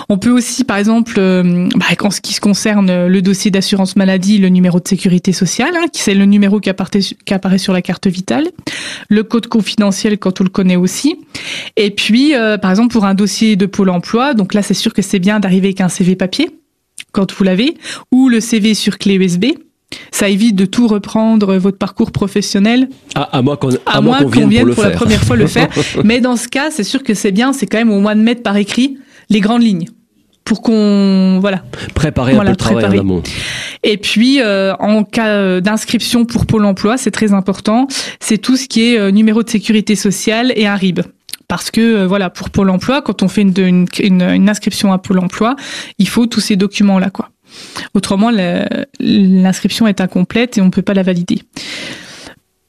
On 0.09 0.19
peut 0.19 0.31
aussi, 0.31 0.65
par 0.65 0.79
exemple, 0.79 1.17
euh, 1.19 1.69
bah, 1.77 1.87
en 2.03 2.11
ce 2.11 2.21
qui 2.21 2.33
se 2.33 2.41
concerne 2.41 3.07
le 3.07 3.23
dossier 3.23 3.51
d'assurance 3.51 3.97
maladie, 3.97 4.39
le 4.39 4.49
numéro 4.49 4.81
de 4.81 4.89
sécurité 4.89 5.33
sociale, 5.33 5.75
hein, 5.77 5.87
qui 5.93 6.03
c'est 6.03 6.15
le 6.15 6.25
numéro 6.25 6.61
qui 6.61 6.71
apparaît, 6.71 7.01
qui 7.01 7.35
apparaît 7.35 7.59
sur 7.59 7.73
la 7.73 7.83
carte 7.83 8.07
vitale, 8.07 8.49
le 9.09 9.23
code 9.23 9.47
confidentiel 9.49 10.19
quand 10.19 10.41
on 10.41 10.45
le 10.45 10.51
connaît 10.51 10.77
aussi, 10.77 11.17
et 11.77 11.91
puis, 11.91 12.35
euh, 12.35 12.59
par 12.59 12.71
exemple, 12.71 12.93
pour 12.93 13.05
un 13.05 13.15
dossier 13.15 13.57
de 13.57 13.67
Pôle 13.67 13.91
Emploi, 13.91 14.35
donc 14.35 14.55
là, 14.55 14.63
c'est 14.63 14.75
sûr 14.75 14.93
que 14.93 15.03
c'est 15.03 15.19
bien 15.19 15.41
d'arriver 15.41 15.69
avec 15.69 15.81
un 15.81 15.89
CV 15.89 16.17
papier 16.17 16.51
quand 17.13 17.33
vous 17.33 17.45
l'avez, 17.45 17.77
ou 18.13 18.29
le 18.29 18.41
CV 18.41 18.75
sur 18.75 18.99
clé 18.99 19.15
USB. 19.15 19.47
Ça 20.11 20.29
évite 20.29 20.55
de 20.55 20.67
tout 20.67 20.87
reprendre 20.87 21.57
votre 21.57 21.79
parcours 21.79 22.13
professionnel. 22.13 22.89
À, 23.15 23.41
moins 23.41 23.57
qu'on 23.57 23.69
vienne, 24.47 24.75
pour, 24.75 24.83
la 24.83 24.91
première 24.91 25.25
fois 25.25 25.37
le 25.37 25.47
faire. 25.47 25.69
Mais 26.05 26.21
dans 26.21 26.37
ce 26.37 26.47
cas, 26.49 26.71
c'est 26.71 26.85
sûr 26.85 27.03
que 27.03 27.15
c'est 27.15 27.33
bien, 27.33 27.55
c'est 27.55 27.67
quand 27.67 27.79
même 27.79 27.91
au 27.91 28.01
moins 28.01 28.15
de 28.15 28.21
mettre 28.21 28.43
par 28.43 28.57
écrit 28.57 28.99
les 29.31 29.41
grandes 29.41 29.63
lignes 29.63 29.89
pour 30.45 30.63
qu'on 30.63 31.39
voilà 31.41 31.63
préparer 31.95 32.35
un 32.35 32.41
peu 32.41 32.49
le 32.49 32.57
travail 32.57 32.99
en 32.99 33.23
Et 33.83 33.99
puis 33.99 34.41
euh, 34.41 34.75
en 34.77 35.05
cas 35.05 35.61
d'inscription 35.61 36.25
pour 36.25 36.47
Pôle 36.47 36.65
Emploi, 36.65 36.97
c'est 36.97 37.11
très 37.11 37.35
important, 37.35 37.87
c'est 38.19 38.39
tout 38.39 38.57
ce 38.57 38.67
qui 38.67 38.95
est 38.95 38.99
euh, 38.99 39.11
numéro 39.11 39.43
de 39.43 39.51
sécurité 39.51 39.95
sociale 39.95 40.53
et 40.57 40.67
un 40.67 40.75
RIB. 40.75 41.01
Parce 41.49 41.71
que 41.71 41.81
euh, 41.81 42.07
voilà, 42.07 42.31
pour 42.31 42.51
Pôle 42.51 42.71
Emploi, 42.71 43.03
quand 43.03 43.23
on 43.23 43.29
fait 43.29 43.43
une, 43.43 43.55
une, 43.59 44.23
une, 44.23 44.49
inscription 44.49 44.93
à 44.93 44.99
Pôle 44.99 45.19
Emploi, 45.19 45.55
il 45.99 46.09
faut 46.09 46.27
tous 46.27 46.41
ces 46.41 46.57
documents 46.57 46.99
là 46.99 47.11
quoi. 47.11 47.29
Autrement, 47.95 48.31
l'inscription 49.01 49.87
est 49.87 50.01
incomplète 50.01 50.59
et 50.59 50.61
on 50.61 50.67
ne 50.67 50.71
peut 50.71 50.83
pas 50.83 50.93
la 50.95 51.03
valider. 51.03 51.43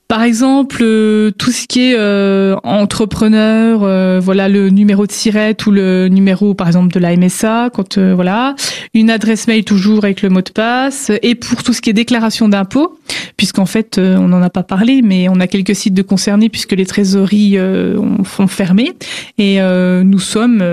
Par 0.10 0.24
exemple, 0.24 0.80
euh, 0.82 1.30
tout 1.30 1.52
ce 1.52 1.68
qui 1.68 1.92
est 1.92 1.96
euh, 1.96 2.56
entrepreneur, 2.64 3.84
euh, 3.84 4.20
voilà 4.20 4.50
le 4.50 4.72
numéro 4.72 5.06
de 5.06 5.12
SIRET 5.12 5.58
ou 5.68 5.70
le 5.70 6.08
numéro, 6.08 6.56
par 6.56 6.66
exemple, 6.66 6.92
de 6.92 7.00
la 7.00 7.16
MSA, 7.16 7.70
quand 7.72 8.00
voilà, 8.00 8.56
une 8.96 9.12
adresse 9.12 9.46
mail 9.48 9.64
toujours 9.64 10.06
avec 10.06 10.24
le 10.24 10.30
mot 10.30 10.42
de 10.42 10.50
passe, 10.50 11.12
et 11.22 11.36
pour 11.36 11.62
tout 11.62 11.74
ce 11.74 11.82
qui 11.82 11.92
est 11.92 11.94
déclaration 11.94 12.50
d'impôt, 12.50 12.98
puisqu'en 13.38 13.68
fait, 13.68 14.00
on 14.00 14.30
n'en 14.30 14.42
a 14.42 14.50
pas 14.50 14.64
parlé, 14.64 15.04
mais 15.04 15.30
on 15.30 15.40
a 15.40 15.46
quelques 15.46 15.76
sites 15.76 15.94
de 15.94 16.02
concernés 16.02 16.50
puisque 16.50 16.72
les 16.72 16.88
trésoreries 16.88 17.60
ont, 17.60 18.48
fermé, 18.48 18.94
et 19.38 19.60
nous 19.62 20.20
sommes 20.20 20.64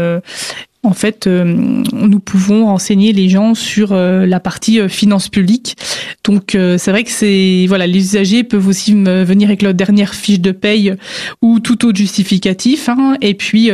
en 0.87 0.95
fait, 0.95 1.27
euh, 1.27 1.45
nous 1.93 2.21
pouvons 2.21 2.67
renseigner 2.67 3.13
les 3.13 3.29
gens 3.29 3.55
sur 3.55 3.93
euh, 3.93 4.25
la 4.25 4.39
partie 4.39 4.81
euh, 4.81 4.89
finance 4.89 5.29
publique. 5.29 5.77
Donc, 6.25 6.57
c'est 6.57 6.91
vrai 6.91 7.05
que 7.05 7.11
c'est 7.11 7.67
voilà, 7.69 7.87
les 7.87 7.99
usagers 7.99 8.43
peuvent 8.43 8.67
aussi 8.67 8.93
venir 8.95 9.49
avec 9.49 9.63
leur 9.63 9.75
dernière 9.75 10.13
fiche 10.13 10.41
de 10.41 10.51
paye 10.51 10.95
ou 11.41 11.61
tout 11.61 11.87
autre 11.87 11.97
justificatif. 11.97 12.89
Hein. 12.89 13.17
et 13.21 13.35
puis, 13.35 13.71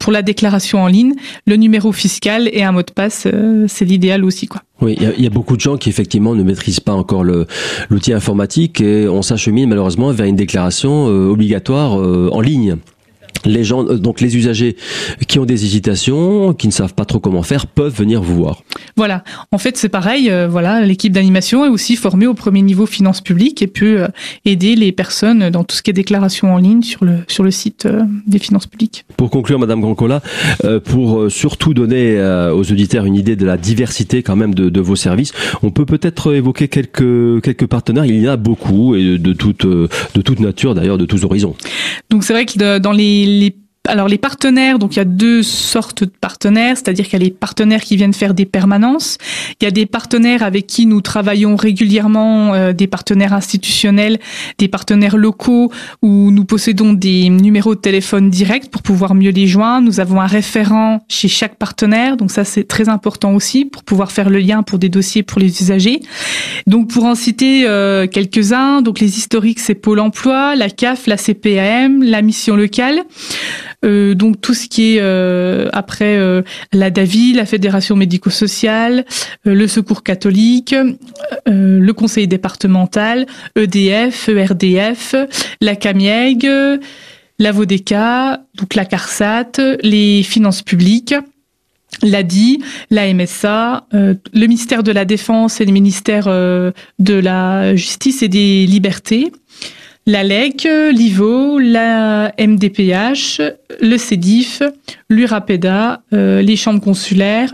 pour 0.00 0.10
la 0.10 0.22
déclaration 0.22 0.82
en 0.82 0.88
ligne, 0.88 1.14
le 1.46 1.54
numéro 1.54 1.92
fiscal 1.92 2.50
et 2.52 2.64
un 2.64 2.72
mot 2.72 2.82
de 2.82 2.90
passe, 2.90 3.28
c'est 3.68 3.84
l'idéal 3.84 4.24
aussi, 4.24 4.48
quoi. 4.48 4.62
Oui, 4.80 4.96
il 5.00 5.22
y, 5.22 5.26
a 5.26 5.30
beaucoup 5.30 5.54
de 5.56 5.60
gens 5.60 5.76
qui 5.76 5.88
effectivement 5.88 6.34
ne 6.34 6.42
maîtrisent 6.42 6.80
pas 6.80 6.94
encore 6.94 7.22
l'outil 7.22 8.12
informatique 8.12 8.80
et 8.80 9.08
on 9.08 9.22
s'achemine 9.22 9.68
malheureusement 9.68 10.10
vers 10.10 10.26
une 10.26 10.34
déclaration 10.34 11.04
obligatoire 11.04 11.92
en 11.92 12.40
ligne 12.40 12.76
les 13.46 13.64
gens, 13.64 13.84
euh, 13.86 13.98
donc 13.98 14.20
les 14.20 14.36
usagers 14.36 14.76
qui 15.28 15.38
ont 15.38 15.44
des 15.44 15.64
hésitations, 15.64 16.54
qui 16.54 16.66
ne 16.66 16.72
savent 16.72 16.94
pas 16.94 17.04
trop 17.04 17.20
comment 17.20 17.42
faire, 17.42 17.66
peuvent 17.66 17.94
venir 17.94 18.22
vous 18.22 18.36
voir. 18.36 18.62
Voilà. 18.96 19.24
En 19.52 19.58
fait, 19.58 19.76
c'est 19.76 19.88
pareil. 19.88 20.30
Euh, 20.30 20.48
voilà, 20.48 20.80
l'équipe 20.80 21.12
d'animation 21.12 21.64
est 21.64 21.68
aussi 21.68 21.96
formée 21.96 22.26
au 22.26 22.34
premier 22.34 22.62
niveau 22.62 22.86
finances 22.86 23.20
publiques 23.20 23.62
et 23.62 23.66
peut 23.66 24.02
euh, 24.02 24.08
aider 24.44 24.76
les 24.76 24.92
personnes 24.92 25.50
dans 25.50 25.64
tout 25.64 25.76
ce 25.76 25.82
qui 25.82 25.90
est 25.90 25.94
déclaration 25.94 26.54
en 26.54 26.58
ligne 26.58 26.82
sur 26.82 27.04
le 27.04 27.18
sur 27.28 27.44
le 27.44 27.50
site 27.50 27.88
des 28.26 28.38
finances 28.38 28.66
publiques. 28.66 29.04
Pour 29.16 29.30
conclure, 29.30 29.58
Madame 29.58 29.80
Grancola, 29.80 30.22
pour 30.84 31.30
surtout 31.30 31.74
donner 31.74 32.20
aux 32.52 32.60
auditeurs 32.72 33.04
une 33.04 33.14
idée 33.14 33.36
de 33.36 33.46
la 33.46 33.56
diversité 33.56 34.22
quand 34.22 34.36
même 34.36 34.54
de, 34.54 34.68
de 34.68 34.80
vos 34.80 34.96
services, 34.96 35.32
on 35.62 35.70
peut 35.70 35.86
peut-être 35.86 36.34
évoquer 36.34 36.68
quelques 36.68 37.42
quelques 37.42 37.66
partenaires. 37.66 38.04
Il 38.04 38.20
y 38.20 38.28
en 38.28 38.32
a 38.32 38.36
beaucoup 38.36 38.94
et 38.94 39.18
de 39.18 39.32
toute 39.32 39.66
de 39.66 40.22
toute 40.22 40.40
nature 40.40 40.74
d'ailleurs, 40.74 40.98
de 40.98 41.06
tous 41.06 41.24
horizons. 41.24 41.54
Donc 42.10 42.24
c'est 42.24 42.32
vrai 42.32 42.46
que 42.46 42.78
dans 42.78 42.92
les 42.92 43.26
les 43.40 43.63
alors 43.86 44.08
les 44.08 44.16
partenaires, 44.16 44.78
donc 44.78 44.96
il 44.96 44.98
y 44.98 45.02
a 45.02 45.04
deux 45.04 45.42
sortes 45.42 46.04
de 46.04 46.10
partenaires, 46.20 46.76
c'est-à-dire 46.76 47.04
qu'il 47.04 47.12
y 47.14 47.22
a 47.22 47.24
les 47.24 47.30
partenaires 47.30 47.82
qui 47.82 47.96
viennent 47.96 48.14
faire 48.14 48.32
des 48.32 48.46
permanences, 48.46 49.18
il 49.60 49.64
y 49.64 49.66
a 49.66 49.70
des 49.70 49.84
partenaires 49.84 50.42
avec 50.42 50.66
qui 50.66 50.86
nous 50.86 51.02
travaillons 51.02 51.54
régulièrement, 51.54 52.54
euh, 52.54 52.72
des 52.72 52.86
partenaires 52.86 53.34
institutionnels, 53.34 54.18
des 54.56 54.68
partenaires 54.68 55.18
locaux 55.18 55.70
où 56.00 56.30
nous 56.30 56.46
possédons 56.46 56.94
des 56.94 57.28
numéros 57.28 57.74
de 57.74 57.80
téléphone 57.80 58.30
directs 58.30 58.70
pour 58.70 58.80
pouvoir 58.80 59.14
mieux 59.14 59.30
les 59.30 59.46
joindre. 59.46 59.86
Nous 59.86 60.00
avons 60.00 60.18
un 60.18 60.26
référent 60.26 61.04
chez 61.08 61.28
chaque 61.28 61.56
partenaire, 61.56 62.16
donc 62.16 62.30
ça 62.30 62.44
c'est 62.44 62.64
très 62.64 62.88
important 62.88 63.34
aussi 63.34 63.66
pour 63.66 63.84
pouvoir 63.84 64.12
faire 64.12 64.30
le 64.30 64.38
lien 64.38 64.62
pour 64.62 64.78
des 64.78 64.88
dossiers 64.88 65.22
pour 65.22 65.40
les 65.40 65.60
usagers. 65.60 66.00
Donc 66.66 66.88
pour 66.88 67.04
en 67.04 67.14
citer 67.14 67.64
euh, 67.66 68.06
quelques-uns, 68.06 68.80
donc 68.80 68.98
les 69.00 69.18
historiques 69.18 69.60
c'est 69.60 69.74
Pôle 69.74 70.00
Emploi, 70.00 70.56
la 70.56 70.70
CAF, 70.70 71.06
la 71.06 71.18
CPAM, 71.18 72.02
la 72.02 72.22
mission 72.22 72.56
locale. 72.56 73.02
Euh, 73.84 74.14
donc 74.14 74.40
tout 74.40 74.54
ce 74.54 74.68
qui 74.68 74.96
est 74.96 75.00
euh, 75.00 75.68
après 75.72 76.16
euh, 76.16 76.42
la 76.72 76.90
DAVI, 76.90 77.34
la 77.34 77.46
Fédération 77.46 77.96
médico-sociale, 77.96 79.04
le 79.44 79.66
Secours 79.66 80.02
catholique, 80.02 80.74
le 81.46 81.92
Conseil 81.92 82.26
départemental, 82.26 83.26
EDF, 83.56 84.28
ERDF, 84.28 85.14
la 85.60 85.76
CAMIEG, 85.76 86.48
la 87.38 87.52
VODECA, 87.52 88.44
donc 88.54 88.74
la 88.74 88.84
CARSAT, 88.84 89.52
les 89.82 90.22
finances 90.22 90.62
publiques 90.62 91.14
l'ADI, 92.02 92.58
la 92.90 93.12
MSA, 93.14 93.86
le 93.92 94.46
ministère 94.46 94.82
de 94.82 94.90
la 94.90 95.04
Défense 95.04 95.60
et 95.60 95.64
le 95.64 95.70
ministère 95.70 96.26
de 96.26 96.72
la 97.14 97.76
Justice 97.76 98.24
et 98.24 98.28
des 98.28 98.66
Libertés, 98.66 99.30
la 100.06 100.22
LEC, 100.22 100.68
l'IVO, 100.92 101.58
la 101.58 102.32
MDPH, 102.38 103.40
le 103.80 103.96
CEDIF, 103.96 104.62
l'URAPEDA, 105.08 106.02
euh, 106.12 106.42
les 106.42 106.56
chambres 106.56 106.82
consulaires, 106.82 107.52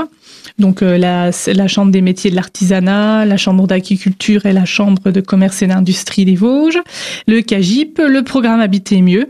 donc 0.59 0.83
euh, 0.83 0.99
la, 0.99 1.31
Chambre 1.69 1.93
des 1.93 2.01
métiers 2.01 2.31
de 2.31 2.35
l'artisanat, 2.35 3.25
la 3.25 3.37
Chambre 3.37 3.69
d'agriculture 3.69 4.47
et 4.47 4.53
la 4.53 4.65
Chambre 4.65 5.13
de 5.13 5.21
commerce 5.21 5.63
et 5.63 5.69
d'industrie 5.69 6.25
des 6.25 6.35
Vosges, 6.35 6.81
le 7.29 7.41
CAGIP, 7.41 7.99
le 7.99 8.23
programme 8.23 8.61
Habiter 8.61 9.01
mieux, 9.01 9.29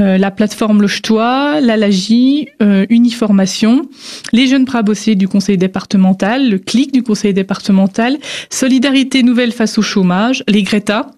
euh, 0.00 0.16
la 0.16 0.30
plateforme 0.30 0.80
Loge-toi, 0.80 1.60
la 1.60 1.76
LAGI, 1.76 2.48
Uniformation, 2.88 3.88
les 4.32 4.46
jeunes 4.46 4.64
prabossés 4.64 5.16
du 5.16 5.28
conseil 5.28 5.58
départemental, 5.58 6.48
le 6.48 6.58
CLIC 6.58 6.92
du 6.92 7.02
conseil 7.02 7.34
départemental, 7.34 8.16
Solidarité 8.48 9.22
nouvelle 9.22 9.52
face 9.52 9.76
au 9.76 9.82
chômage, 9.82 10.42
les 10.48 10.62
Greta, 10.62 11.10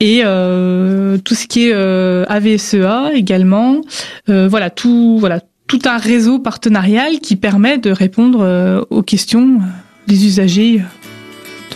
et 0.00 0.22
euh, 0.24 1.18
tout 1.18 1.34
ce 1.34 1.46
qui 1.46 1.68
est 1.68 1.72
euh, 1.72 2.24
AVSEA 2.28 3.12
également. 3.14 3.80
Euh, 4.28 4.48
voilà 4.48 4.70
tout 4.70 5.18
voilà 5.18 5.40
tout 5.66 5.80
un 5.84 5.98
réseau 5.98 6.38
partenarial 6.38 7.20
qui 7.20 7.36
permet 7.36 7.78
de 7.78 7.90
répondre 7.90 8.86
aux 8.88 9.02
questions 9.02 9.60
des 10.06 10.24
usagers 10.24 10.82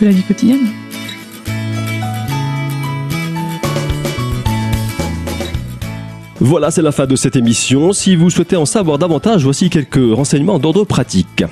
de 0.01 0.05
la 0.05 0.11
vie 0.11 0.23
quotidienne. 0.23 0.67
Voilà, 6.39 6.71
c'est 6.71 6.81
la 6.81 6.91
fin 6.91 7.05
de 7.05 7.15
cette 7.15 7.35
émission. 7.35 7.93
Si 7.93 8.15
vous 8.15 8.29
souhaitez 8.29 8.57
en 8.57 8.65
savoir 8.65 8.97
davantage, 8.97 9.43
voici 9.43 9.69
quelques 9.69 10.13
renseignements 10.13 10.59
d'ordre 10.59 10.83
pratique. 10.83 11.43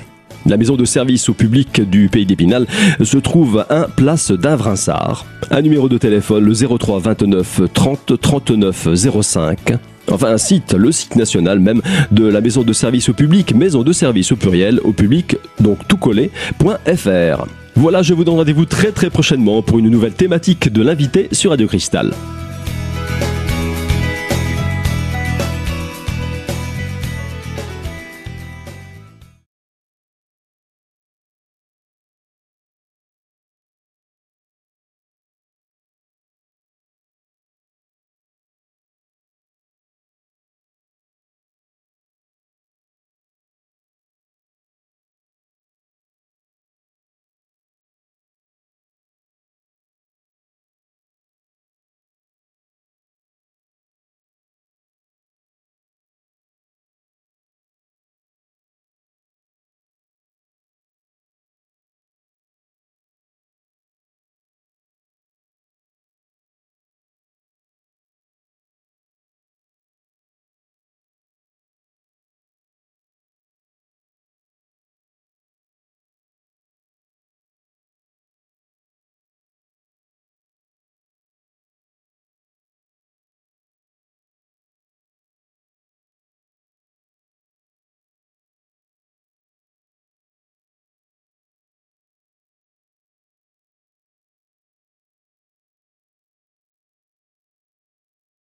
La 0.46 0.56
maison 0.56 0.76
de 0.76 0.84
service 0.84 1.28
au 1.28 1.34
public 1.34 1.88
du 1.88 2.08
Pays 2.08 2.26
d'Épinal 2.26 2.66
se 3.02 3.18
trouve 3.18 3.64
à 3.68 3.82
1 3.84 3.88
place 3.96 4.32
d'Avrinsard. 4.32 5.26
Un 5.50 5.62
numéro 5.62 5.88
de 5.88 5.98
téléphone, 5.98 6.44
le 6.44 6.54
03 6.78 7.00
29 7.00 7.60
30 7.72 8.20
39 8.20 8.88
05. 9.20 9.74
Enfin, 10.10 10.32
un 10.32 10.38
site, 10.38 10.74
le 10.74 10.90
site 10.90 11.14
national 11.16 11.60
même 11.60 11.80
de 12.10 12.26
la 12.26 12.40
maison 12.40 12.62
de 12.62 12.72
service 12.72 13.08
au 13.08 13.12
public, 13.12 13.54
maison 13.54 13.82
de 13.82 13.92
service 13.92 14.32
au 14.32 14.36
pluriel, 14.36 14.80
au 14.82 14.92
public, 14.92 15.36
donc 15.60 15.86
tout 15.86 15.96
collé.fr. 15.96 17.46
Voilà, 17.76 18.02
je 18.02 18.12
vous 18.12 18.24
donne 18.24 18.36
rendez-vous 18.36 18.66
très 18.66 18.90
très 18.90 19.10
prochainement 19.10 19.62
pour 19.62 19.78
une 19.78 19.88
nouvelle 19.88 20.12
thématique 20.12 20.72
de 20.72 20.82
l'invité 20.82 21.28
sur 21.32 21.50
Radio 21.50 21.66
Cristal. 21.68 22.12